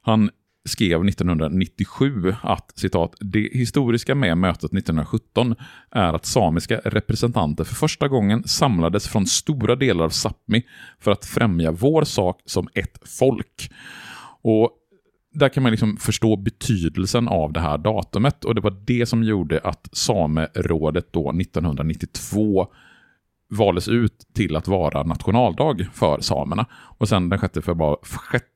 Han 0.03 0.31
skrev 0.67 1.09
1997 1.09 2.35
att 2.43 2.73
citat, 2.75 3.15
det 3.21 3.51
historiska 3.53 4.15
med 4.15 4.39
mötet 4.39 4.73
1917 4.73 5.55
är 5.91 6.13
att 6.13 6.27
samiska 6.27 6.81
representanter 6.85 7.65
för 7.65 7.75
första 7.75 8.09
gången 8.09 8.43
samlades 8.45 9.09
från 9.09 9.27
stora 9.27 9.77
delar 9.77 10.05
av 10.05 10.11
Sápmi 10.11 10.63
för 11.01 11.11
att 11.11 11.25
främja 11.25 11.73
vår 11.73 12.05
sak 12.05 12.41
som 12.45 12.69
ett 12.75 12.99
folk. 13.05 13.71
Och 14.43 14.71
där 15.33 15.49
kan 15.49 15.63
man 15.63 15.73
liksom 15.73 15.97
förstå 15.97 16.37
betydelsen 16.37 17.29
av 17.29 17.53
det 17.53 17.61
här 17.61 17.79
datumet 17.79 18.45
och 18.45 18.55
det 18.55 18.61
var 18.61 18.83
det 18.87 19.07
som 19.07 19.23
gjorde 19.23 19.61
att 19.65 19.89
Samerådet 19.93 21.13
då 21.13 21.31
1992 21.31 22.69
valdes 23.49 23.89
ut 23.89 24.27
till 24.35 24.57
att 24.57 24.69
vara 24.69 25.03
nationaldag 25.03 25.89
för 25.93 26.21
samerna. 26.21 26.67
Och 26.73 27.09
sen 27.09 27.29
den 27.29 27.39
6 27.39 27.55
februari, 27.65 27.99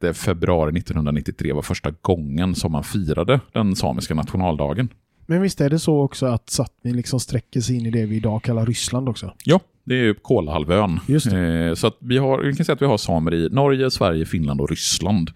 6 0.02 0.18
februari 0.18 0.78
1993 0.78 1.52
var 1.52 1.62
första 1.62 1.90
gången 1.90 2.54
som 2.54 2.72
man 2.72 2.84
firade 2.84 3.40
den 3.52 3.76
samiska 3.76 4.14
nationaldagen. 4.14 4.88
Men 5.30 5.42
visst 5.42 5.60
är 5.60 5.70
det 5.70 5.78
så 5.78 6.00
också 6.00 6.26
att 6.26 6.46
Sápmi 6.46 6.94
liksom 6.94 7.20
sträcker 7.20 7.60
sig 7.60 7.76
in 7.76 7.86
i 7.86 7.90
det 7.90 8.06
vi 8.06 8.16
idag 8.16 8.42
kallar 8.42 8.66
Ryssland 8.66 9.08
också? 9.08 9.32
Ja, 9.44 9.60
det 9.84 9.94
är 9.94 10.02
ju 10.02 10.14
Kolahalvön. 10.14 11.00
Eh, 11.08 11.74
så 11.74 11.86
att 11.86 11.96
vi, 12.00 12.18
har, 12.18 12.42
vi 12.42 12.56
kan 12.56 12.64
säga 12.64 12.74
att 12.74 12.82
vi 12.82 12.86
har 12.86 12.98
samer 12.98 13.34
i 13.34 13.48
Norge, 13.48 13.90
Sverige, 13.90 14.26
Finland 14.26 14.60
och 14.60 14.70
Ryssland. 14.70 15.30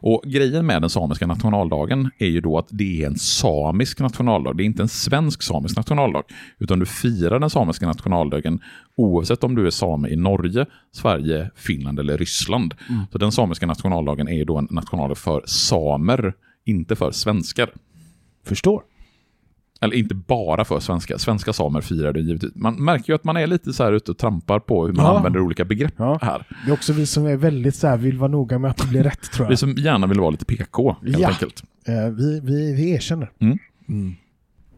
Och 0.00 0.22
grejen 0.26 0.66
med 0.66 0.82
den 0.82 0.90
samiska 0.90 1.26
nationaldagen 1.26 2.10
är 2.18 2.26
ju 2.26 2.40
då 2.40 2.58
att 2.58 2.66
det 2.70 3.02
är 3.02 3.06
en 3.06 3.18
samisk 3.18 4.00
nationaldag. 4.00 4.56
Det 4.56 4.62
är 4.62 4.64
inte 4.64 4.82
en 4.82 4.88
svensk 4.88 5.42
samisk 5.42 5.76
nationaldag. 5.76 6.22
Utan 6.58 6.78
du 6.78 6.86
firar 6.86 7.40
den 7.40 7.50
samiska 7.50 7.86
nationaldagen 7.86 8.60
oavsett 8.96 9.44
om 9.44 9.54
du 9.54 9.66
är 9.66 9.70
same 9.70 10.08
i 10.08 10.16
Norge, 10.16 10.66
Sverige, 10.92 11.50
Finland 11.54 11.98
eller 11.98 12.18
Ryssland. 12.18 12.74
Så 13.12 13.18
den 13.18 13.32
samiska 13.32 13.66
nationaldagen 13.66 14.28
är 14.28 14.36
ju 14.36 14.44
då 14.44 14.58
en 14.58 14.68
nationaldag 14.70 15.14
för 15.14 15.42
samer, 15.46 16.34
inte 16.64 16.96
för 16.96 17.10
svenskar. 17.10 17.70
Förstår. 18.44 18.82
Eller 19.82 19.96
inte 19.96 20.14
bara 20.14 20.64
för 20.64 20.80
svenska. 20.80 21.18
Svenska 21.18 21.52
samer 21.52 21.80
firar 21.80 22.12
det 22.12 22.20
givetvis. 22.20 22.54
Man 22.54 22.84
märker 22.84 23.12
ju 23.12 23.14
att 23.14 23.24
man 23.24 23.36
är 23.36 23.46
lite 23.46 23.72
så 23.72 23.84
här 23.84 23.92
ute 23.92 24.10
och 24.10 24.18
trampar 24.18 24.58
på 24.58 24.86
hur 24.86 24.92
man 24.92 25.04
Ja. 25.04 25.16
använder 25.16 25.40
olika 25.40 25.64
begrepp 25.64 25.94
Ja. 25.96 26.18
här. 26.22 26.46
Det 26.64 26.70
är 26.70 26.74
också 26.74 26.92
vi 26.92 27.06
som 27.06 27.26
är 27.26 27.36
väldigt 27.36 27.74
så 27.74 27.86
här, 27.86 27.96
vill 27.96 28.18
vara 28.18 28.30
noga 28.30 28.58
med 28.58 28.70
att 28.70 28.76
det 28.76 28.86
blir 28.86 29.02
rätt 29.02 29.32
tror 29.32 29.46
Vi 29.46 29.52
jag. 29.52 29.58
som 29.58 29.72
gärna 29.72 30.06
vill 30.06 30.20
vara 30.20 30.30
lite 30.30 30.44
PK, 30.44 30.96
helt 31.02 31.18
Ja. 31.18 31.28
enkelt. 31.28 31.62
Eh, 31.86 31.94
vi, 32.10 32.40
vi, 32.40 32.72
vi 32.74 32.90
erkänner. 32.90 33.30
Mm. 33.40 34.14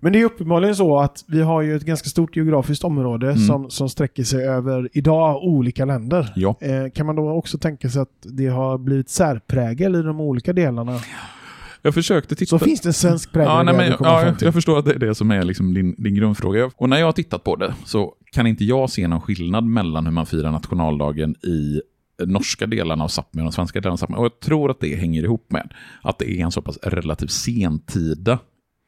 Men 0.00 0.12
det 0.12 0.20
är 0.20 0.24
uppenbarligen 0.24 0.76
så 0.76 0.98
att 1.00 1.24
vi 1.28 1.42
har 1.42 1.62
ju 1.62 1.76
ett 1.76 1.82
ganska 1.84 2.08
stort 2.08 2.36
geografiskt 2.36 2.84
område 2.84 3.26
Mm. 3.26 3.38
som, 3.46 3.70
som 3.70 3.88
sträcker 3.88 4.24
sig 4.24 4.44
över 4.48 4.88
idag 4.92 5.42
olika 5.44 5.84
länder. 5.84 6.32
Ja. 6.36 6.56
Eh, 6.60 6.90
kan 6.94 7.06
man 7.06 7.16
då 7.16 7.30
också 7.30 7.58
tänka 7.58 7.88
sig 7.90 8.02
att 8.02 8.08
det 8.22 8.46
har 8.46 8.78
blivit 8.78 9.08
särprägel 9.10 9.94
i 9.96 10.02
de 10.02 10.20
olika 10.20 10.52
delarna? 10.52 10.98
Jag 11.82 11.94
försökte 11.94 12.34
titta. 12.34 12.58
Så 12.58 12.64
finns 12.64 12.80
det 12.80 12.88
en 12.88 12.92
svensk 12.92 13.32
prägel 13.32 13.48
Ja, 13.50 13.62
nej, 13.62 13.76
men, 13.76 13.94
ja, 14.00 14.34
till. 14.34 14.44
jag 14.44 14.54
förstår 14.54 14.78
att 14.78 14.84
det 14.84 14.92
är 14.92 14.98
det 14.98 15.14
som 15.14 15.30
är 15.30 15.44
liksom 15.44 15.74
din, 15.74 15.94
din 15.98 16.14
grundfråga. 16.14 16.70
Och 16.76 16.88
när 16.88 16.98
jag 16.98 17.06
har 17.06 17.12
tittat 17.12 17.44
på 17.44 17.56
det 17.56 17.74
så 17.84 18.14
kan 18.32 18.46
inte 18.46 18.64
jag 18.64 18.90
se 18.90 19.08
någon 19.08 19.20
skillnad 19.20 19.64
mellan 19.64 20.06
hur 20.06 20.12
man 20.12 20.26
firar 20.26 20.50
nationaldagen 20.50 21.34
i 21.46 21.80
norska 22.24 22.66
delarna 22.66 23.04
av 23.04 23.08
Sápmi 23.08 23.38
och 23.40 23.44
de 23.44 23.52
svenska 23.52 23.80
delarna 23.80 23.92
av 23.94 23.98
Sápmi. 23.98 24.16
Och 24.16 24.24
jag 24.24 24.40
tror 24.40 24.70
att 24.70 24.80
det 24.80 24.96
hänger 24.96 25.22
ihop 25.22 25.46
med 25.52 25.72
att 26.02 26.18
det 26.18 26.30
är 26.30 26.44
en 26.44 26.50
så 26.50 26.62
pass 26.62 26.78
relativt 26.82 27.30
sentida 27.30 28.38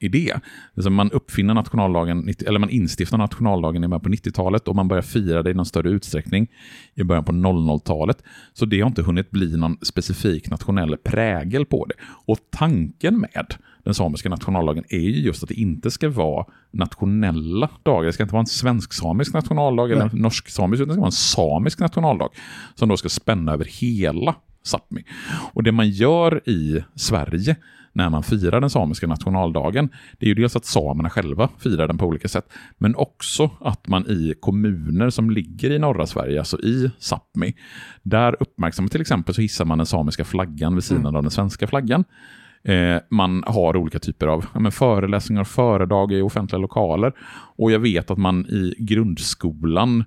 idé. 0.05 0.35
Alltså 0.77 0.91
man 0.91 1.11
uppfinner 1.11 1.55
nationaldagen, 1.55 2.19
90 2.19 2.49
eller 2.49 2.59
man 2.59 2.71
instiftar 2.71 3.19
nationaldagen 3.19 3.85
i 3.85 3.89
början 3.89 4.01
på 4.01 4.09
90-talet 4.09 4.69
och 4.69 4.77
man 4.77 4.89
börjar 4.89 5.03
fira 5.03 5.43
det 5.43 5.51
i 5.51 5.55
någon 5.55 5.67
större 5.67 5.91
utsträckning 5.91 6.51
i 6.95 7.05
början 7.05 7.25
på 7.25 7.33
00-talet. 7.33 8.23
Så 8.53 8.65
det 8.67 8.81
har 8.81 8.89
inte 8.89 9.03
hunnit 9.03 9.31
bli 9.31 9.57
någon 9.57 9.77
specifik 9.83 10.51
nationell 10.51 10.97
prägel 10.97 11.67
på 11.67 11.87
det. 11.87 11.95
Och 12.27 12.39
tanken 12.51 13.19
med 13.21 13.55
den 13.85 13.95
samiska 13.95 14.29
nationaldagen 14.29 14.85
är 14.89 14.99
ju 14.99 15.21
just 15.21 15.43
att 15.43 15.49
det 15.49 15.55
inte 15.55 15.91
ska 15.91 16.09
vara 16.09 16.47
nationella 16.71 17.71
dagar. 17.83 18.07
Det 18.07 18.13
ska 18.13 18.23
inte 18.23 18.33
vara 18.33 18.41
en 18.41 18.47
svensk-samisk 18.47 19.33
nationaldag 19.33 19.93
eller 19.93 20.03
en 20.03 20.11
norsk-samisk, 20.23 20.83
utan 20.83 20.89
det 20.89 20.95
ska 20.95 21.01
vara 21.01 21.09
en 21.09 21.13
samisk 21.13 21.81
nationaldag 21.81 22.29
som 22.75 22.89
då 22.89 22.97
ska 22.97 23.09
spänna 23.09 23.53
över 23.53 23.65
hela 23.65 24.35
Sápmi. 24.65 25.05
Och 25.53 25.63
det 25.63 25.73
man 25.73 25.91
gör 25.91 26.49
i 26.49 26.85
Sverige 26.95 27.57
när 27.95 28.11
man 28.11 28.23
firar 28.23 28.61
den 28.61 28.71
samiska 28.71 29.07
nationaldagen, 29.07 29.89
det 30.19 30.27
är 30.27 30.29
ju 30.29 30.35
dels 30.35 30.57
att 30.57 30.65
samerna 30.65 31.11
själva 31.11 31.49
firar 31.59 31.89
den 31.89 31.99
på 31.99 32.07
olika 32.07 32.29
sätt, 32.29 32.53
men 32.79 32.97
också 32.97 33.51
att 33.61 33.89
man 33.89 34.07
i 34.07 34.35
kommuner 34.41 35.11
som 35.11 35.31
ligger 35.31 35.71
i 35.71 35.79
norra 35.79 36.07
Sverige, 36.07 36.39
alltså 36.39 36.61
i 36.61 36.91
Sápmi, 36.99 37.55
där 38.03 38.37
uppmärksammar 38.41 38.89
till 38.89 39.01
exempel 39.01 39.35
så 39.35 39.41
hissar 39.41 39.65
man 39.65 39.79
den 39.79 39.87
samiska 39.87 40.25
flaggan 40.25 40.75
vid 40.75 40.85
sidan 40.85 41.17
av 41.17 41.23
den 41.23 41.31
svenska 41.31 41.67
flaggan. 41.67 42.05
Eh, 42.65 42.97
man 43.11 43.45
har 43.47 43.77
olika 43.77 43.99
typer 43.99 44.27
av 44.27 44.47
ja, 44.55 44.61
men 44.61 44.73
föreläsningar 44.73 45.41
och 45.41 45.49
föredrag 45.49 46.13
i 46.13 46.21
offentliga 46.21 46.59
lokaler. 46.59 47.13
Och 47.57 47.73
jag 47.73 47.79
vet 47.79 48.11
att 48.11 48.19
man 48.19 48.47
i 48.47 48.75
grundskolan 48.79 50.05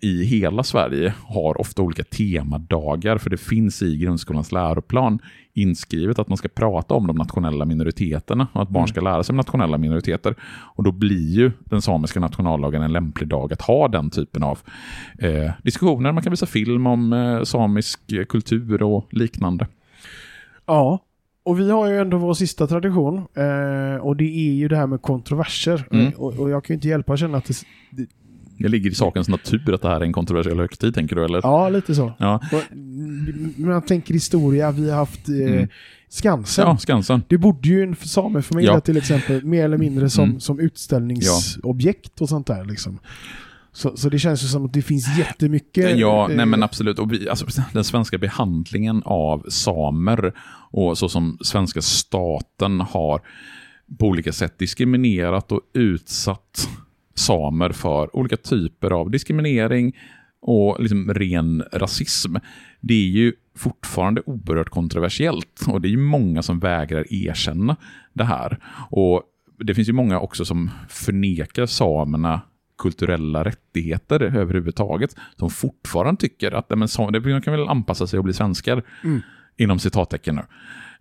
i 0.00 0.24
hela 0.24 0.62
Sverige 0.62 1.14
har 1.24 1.60
ofta 1.60 1.82
olika 1.82 2.04
temadagar, 2.04 3.18
för 3.18 3.30
det 3.30 3.36
finns 3.36 3.82
i 3.82 3.96
grundskolans 3.96 4.52
läroplan 4.52 5.18
inskrivet 5.54 6.18
att 6.18 6.28
man 6.28 6.36
ska 6.36 6.48
prata 6.48 6.94
om 6.94 7.06
de 7.06 7.16
nationella 7.16 7.64
minoriteterna 7.64 8.48
och 8.52 8.62
att 8.62 8.68
barn 8.68 8.88
ska 8.88 9.00
lära 9.00 9.22
sig 9.22 9.32
om 9.32 9.36
nationella 9.36 9.78
minoriteter. 9.78 10.34
Och 10.74 10.84
då 10.84 10.92
blir 10.92 11.30
ju 11.30 11.52
den 11.64 11.82
samiska 11.82 12.20
nationaldagen 12.20 12.82
en 12.82 12.92
lämplig 12.92 13.28
dag 13.28 13.52
att 13.52 13.62
ha 13.62 13.88
den 13.88 14.10
typen 14.10 14.42
av 14.42 14.58
eh, 15.18 15.50
diskussioner. 15.62 16.12
Man 16.12 16.22
kan 16.22 16.30
visa 16.30 16.46
film 16.46 16.86
om 16.86 17.12
eh, 17.12 17.42
samisk 17.42 18.00
kultur 18.28 18.82
och 18.82 19.06
liknande. 19.10 19.66
Ja, 20.66 20.98
och 21.44 21.60
vi 21.60 21.70
har 21.70 21.86
ju 21.86 21.98
ändå 21.98 22.18
vår 22.18 22.34
sista 22.34 22.66
tradition. 22.66 23.16
Eh, 23.16 24.00
och 24.00 24.16
det 24.16 24.48
är 24.48 24.52
ju 24.52 24.68
det 24.68 24.76
här 24.76 24.86
med 24.86 25.02
kontroverser. 25.02 25.84
Mm. 25.90 26.06
Eh, 26.06 26.12
Och, 26.12 26.38
och 26.38 26.50
jag 26.50 26.64
kan 26.64 26.74
ju 26.74 26.76
inte 26.76 26.88
hjälpa 26.88 27.12
att 27.12 27.18
känna 27.18 27.38
att 27.38 27.50
det... 27.90 28.06
det 28.58 28.68
ligger 28.68 28.90
i 28.90 28.94
sakens 28.94 29.28
natur 29.28 29.74
att 29.74 29.82
det 29.82 29.88
här 29.88 29.96
är 30.00 30.04
en 30.04 30.12
kontroversiell 30.12 30.58
högtid, 30.58 30.94
tänker 30.94 31.16
du? 31.16 31.24
Eller? 31.24 31.40
ja, 31.42 31.68
lite 31.68 31.94
så. 31.94 32.12
Ja. 32.18 32.40
Man 33.56 33.82
tänker 33.82 34.14
historia, 34.14 34.70
vi 34.70 34.90
har 34.90 34.96
haft 34.96 35.28
eh, 35.28 35.34
Mm. 35.34 35.68
Skansen. 36.08 36.66
ja, 36.66 36.78
Skansen. 36.78 37.22
Det 37.28 37.38
bodde 37.38 37.68
ju 37.68 37.82
en 37.82 37.96
samefamilj 37.96 38.66
Ja. 38.66 38.80
till 38.80 38.96
exempel, 38.96 39.44
mer 39.44 39.64
eller 39.64 39.78
mindre 39.78 40.10
som, 40.10 40.24
Mm. 40.24 40.40
som 40.40 40.60
utställningsobjekt 40.60 42.20
och 42.20 42.28
sånt 42.28 42.46
där. 42.46 42.64
Liksom. 42.64 42.98
Så, 43.72 43.96
så 43.96 44.08
det 44.08 44.18
känns 44.18 44.44
ju 44.44 44.46
som 44.48 44.64
att 44.64 44.72
det 44.72 44.82
finns 44.82 45.18
jättemycket. 45.18 45.98
Ja, 45.98 46.30
eh, 46.30 46.36
nej 46.36 46.46
men 46.46 46.62
absolut. 46.62 46.98
Och 46.98 47.12
vi, 47.12 47.28
alltså, 47.28 47.46
den 47.72 47.84
svenska 47.84 48.18
behandlingen 48.18 49.02
av 49.04 49.44
samer 49.48 50.32
och 50.70 50.98
så 50.98 51.08
som 51.08 51.38
svenska 51.40 51.82
staten 51.82 52.80
har 52.80 53.20
på 53.98 54.06
olika 54.06 54.32
sätt 54.32 54.58
diskriminerat 54.58 55.52
och 55.52 55.60
utsatt 55.74 56.68
samer 57.18 57.70
för 57.70 58.16
olika 58.16 58.36
typer 58.36 58.90
av 58.90 59.10
diskriminering 59.10 59.96
och 60.40 60.80
liksom 60.80 61.14
ren 61.14 61.64
rasism. 61.72 62.36
Det 62.80 62.94
är 62.94 63.08
ju 63.08 63.32
fortfarande 63.56 64.22
oerhört 64.26 64.68
kontroversiellt 64.68 65.64
och 65.68 65.80
det 65.80 65.88
är 65.88 65.90
ju 65.90 65.96
många 65.96 66.42
som 66.42 66.58
vägrar 66.58 67.12
erkänna 67.12 67.76
det 68.12 68.24
här. 68.24 68.58
Och 68.90 69.22
det 69.58 69.74
finns 69.74 69.88
ju 69.88 69.92
många 69.92 70.20
också 70.20 70.44
som 70.44 70.70
förnekar 70.88 71.66
samerna 71.66 72.40
kulturella 72.78 73.44
rättigheter 73.44 74.22
överhuvudtaget, 74.22 75.16
som 75.36 75.50
fortfarande 75.50 76.20
tycker 76.20 76.52
att 76.52 76.70
men, 76.70 76.88
de 77.22 77.42
kan 77.42 77.52
väl 77.52 77.68
anpassa 77.68 78.06
sig 78.06 78.18
och 78.18 78.24
bli 78.24 78.32
svenskar, 78.34 78.82
inom 79.56 79.78
citattecken 79.78 80.34
nu. 80.34 80.42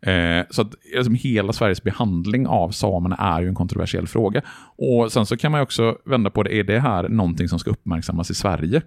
Eh, 0.01 0.45
så 0.49 0.61
att 0.61 0.75
alltså, 0.97 1.11
hela 1.11 1.53
Sveriges 1.53 1.83
behandling 1.83 2.47
av 2.47 2.69
samerna 2.69 3.15
är 3.15 3.41
ju 3.41 3.47
en 3.47 3.55
kontroversiell 3.55 4.07
fråga. 4.07 4.41
Och 4.77 5.11
sen 5.11 5.25
så 5.25 5.37
kan 5.37 5.51
man 5.51 5.59
ju 5.59 5.63
också 5.63 5.97
vända 6.05 6.29
på 6.29 6.43
det, 6.43 6.59
är 6.59 6.63
det 6.63 6.79
här 6.79 7.09
någonting 7.09 7.49
som 7.49 7.59
ska 7.59 7.69
uppmärksammas 7.69 8.31
i 8.31 8.35
Sverige? 8.35 8.81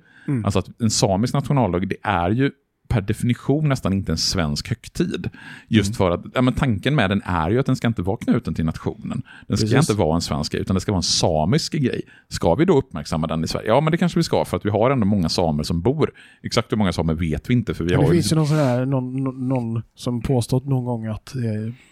Alltså 0.44 0.58
att 0.58 0.80
en 0.80 0.90
samisk 0.90 1.34
nationaldag, 1.34 1.88
det 1.88 1.96
är 2.02 2.30
ju 2.30 2.50
per 2.88 3.00
definition 3.00 3.68
nästan 3.68 3.92
inte 3.92 4.12
en 4.12 4.18
svensk 4.18 4.68
högtid. 4.68 5.30
Just 5.68 5.96
för 5.96 6.10
att 6.10 6.24
ja, 6.34 6.42
men 6.42 6.54
tanken 6.54 6.94
med 6.94 7.10
den 7.10 7.22
är 7.24 7.50
ju 7.50 7.58
att 7.58 7.66
den 7.66 7.76
ska 7.76 7.86
inte 7.86 8.02
vara 8.02 8.16
knuten 8.16 8.54
till 8.54 8.64
nationen. 8.64 9.22
Den 9.46 9.56
ska 9.56 9.66
Precis. 9.66 9.90
inte 9.90 10.00
vara 10.00 10.14
en 10.14 10.20
svensk 10.20 10.52
grej, 10.52 10.60
utan 10.60 10.74
det 10.74 10.80
ska 10.80 10.92
vara 10.92 10.98
en 10.98 11.02
samisk 11.02 11.72
grej. 11.72 12.02
Ska 12.28 12.54
vi 12.54 12.64
då 12.64 12.78
uppmärksamma 12.78 13.26
den 13.26 13.44
i 13.44 13.48
Sverige? 13.48 13.68
Ja, 13.68 13.80
men 13.80 13.90
det 13.90 13.96
kanske 13.96 14.18
vi 14.18 14.22
ska, 14.22 14.44
för 14.44 14.56
att 14.56 14.66
vi 14.66 14.70
har 14.70 14.90
ändå 14.90 15.06
många 15.06 15.28
samer 15.28 15.62
som 15.62 15.80
bor. 15.80 16.10
Exakt 16.42 16.72
hur 16.72 16.76
många 16.76 16.92
samer 16.92 17.14
vet 17.14 17.50
vi 17.50 17.54
inte, 17.54 17.74
för 17.74 17.84
vi 17.84 17.90
Men 17.90 17.98
har 17.98 18.10
det 18.10 18.16
ju... 18.16 18.22
finns 18.22 18.32
ju 18.32 18.36
någon, 18.36 18.46
här, 18.46 18.86
någon, 18.86 19.48
någon, 19.48 19.82
som 19.94 20.22
påstått 20.22 20.66
någon 20.66 20.84
gång 20.84 21.06
att 21.06 21.34
eh, 21.34 21.42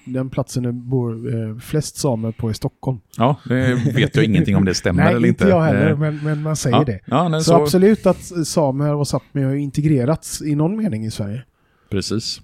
den 0.05 0.31
platsen 0.31 0.63
det 0.63 0.73
bor 0.73 1.35
eh, 1.35 1.59
flest 1.59 1.97
samer 1.97 2.33
på 2.33 2.51
i 2.51 2.55
Stockholm. 2.55 2.99
Ja, 3.17 3.37
det 3.45 3.75
vet 3.95 4.17
jag 4.17 4.25
ingenting 4.25 4.57
om 4.57 4.65
det 4.65 4.75
stämmer 4.75 5.03
Nej, 5.05 5.15
eller 5.15 5.29
inte 5.29 5.45
inte. 5.45 5.57
jag 5.57 5.63
heller, 5.63 5.87
Eh, 5.91 5.99
men, 5.99 6.21
men 6.25 6.43
man 6.43 6.57
säger 6.57 6.77
ja, 6.77 6.85
det. 6.85 7.01
Ja, 7.05 7.29
nej, 7.29 7.41
Så, 7.41 7.51
så, 7.51 7.63
absolut 7.63 8.07
att 8.07 8.47
samer 8.47 8.95
och 8.95 9.05
Sápmi 9.05 9.45
har 9.45 9.55
integrerats 9.55 10.43
i 10.43 10.55
någon 10.55 10.77
mening 10.87 11.07
i 11.07 11.11
Sverige. 11.11 11.43
Precis. 11.91 12.41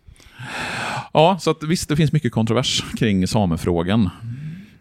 Ja, 1.12 1.36
så 1.40 1.50
att 1.50 1.62
visst, 1.62 1.88
det 1.88 1.96
finns 1.96 2.12
mycket 2.12 2.32
kontrovers 2.32 2.84
kring 2.98 3.26
samefrågan. 3.26 4.10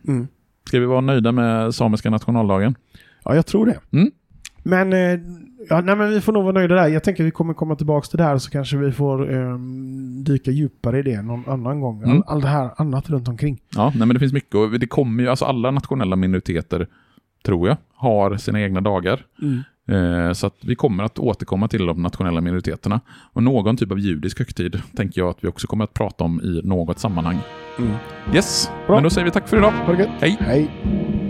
Mm. 0.07 0.27
Ska 0.67 0.79
vi 0.79 0.85
vara 0.85 1.01
nöjda 1.01 1.31
med 1.31 1.75
samiska 1.75 2.09
nationaldagen? 2.09 2.75
Ja, 3.23 3.35
jag 3.35 3.45
tror 3.45 3.65
det. 3.65 3.79
Mm. 3.91 4.11
Men, 4.63 4.93
eh, 4.93 5.19
ja, 5.69 5.81
nej, 5.81 5.95
men 5.95 6.09
vi 6.09 6.21
får 6.21 6.33
nog 6.33 6.43
vara 6.43 6.53
nöjda 6.53 6.75
där. 6.75 6.87
Jag 6.87 7.03
tänker 7.03 7.23
att 7.23 7.27
vi 7.27 7.31
kommer 7.31 7.53
komma 7.53 7.75
tillbaka 7.75 8.07
till 8.07 8.17
det 8.17 8.23
här 8.23 8.37
så 8.37 8.51
kanske 8.51 8.77
vi 8.77 8.91
får 8.91 9.33
ehm, 9.33 10.23
dyka 10.23 10.51
djupare 10.51 10.99
i 10.99 11.01
det 11.01 11.21
någon 11.21 11.49
annan 11.49 11.81
gång. 11.81 12.03
Mm. 12.03 12.17
All, 12.17 12.23
all 12.27 12.41
det 12.41 12.47
här 12.47 12.69
annat 12.77 13.09
runt 13.09 13.27
omkring. 13.27 13.61
Ja, 13.75 13.91
nej, 13.95 14.07
men 14.07 14.09
det 14.09 14.19
finns 14.19 14.33
mycket 14.33 14.55
och 14.55 14.79
det 14.79 14.87
kommer 14.87 15.23
ju, 15.23 15.29
alltså 15.29 15.45
alla 15.45 15.71
nationella 15.71 16.15
minoriteter, 16.15 16.87
tror 17.45 17.67
jag, 17.67 17.77
har 17.93 18.37
sina 18.37 18.61
egna 18.61 18.81
dagar. 18.81 19.25
Eh, 19.41 19.59
Så 20.33 20.47
att 20.47 20.55
vi 20.61 20.75
kommer 20.75 21.03
att 21.03 21.19
återkomma 21.19 21.67
till 21.67 21.85
de 21.85 22.01
nationella 22.01 22.41
minoriteterna. 22.41 22.99
Och 23.33 23.43
någon 23.43 23.77
typ 23.77 23.91
av 23.91 23.99
judisk 23.99 24.39
högtid 24.39 24.81
tänker 24.95 25.21
jag 25.21 25.29
att 25.29 25.43
vi 25.43 25.47
också 25.47 25.67
kommer 25.67 25.83
att 25.83 25.93
prata 25.93 26.23
om 26.23 26.41
i 26.41 26.61
något 26.63 26.99
sammanhang. 26.99 27.39
Mm. 27.79 27.91
Yes, 28.35 28.71
Bra. 28.87 28.95
men 28.95 29.03
då 29.03 29.09
säger 29.09 29.25
vi 29.25 29.31
tack 29.31 29.47
för 29.47 29.57
idag. 29.57 29.73
Hej! 30.19 30.37
Hej. 30.39 31.20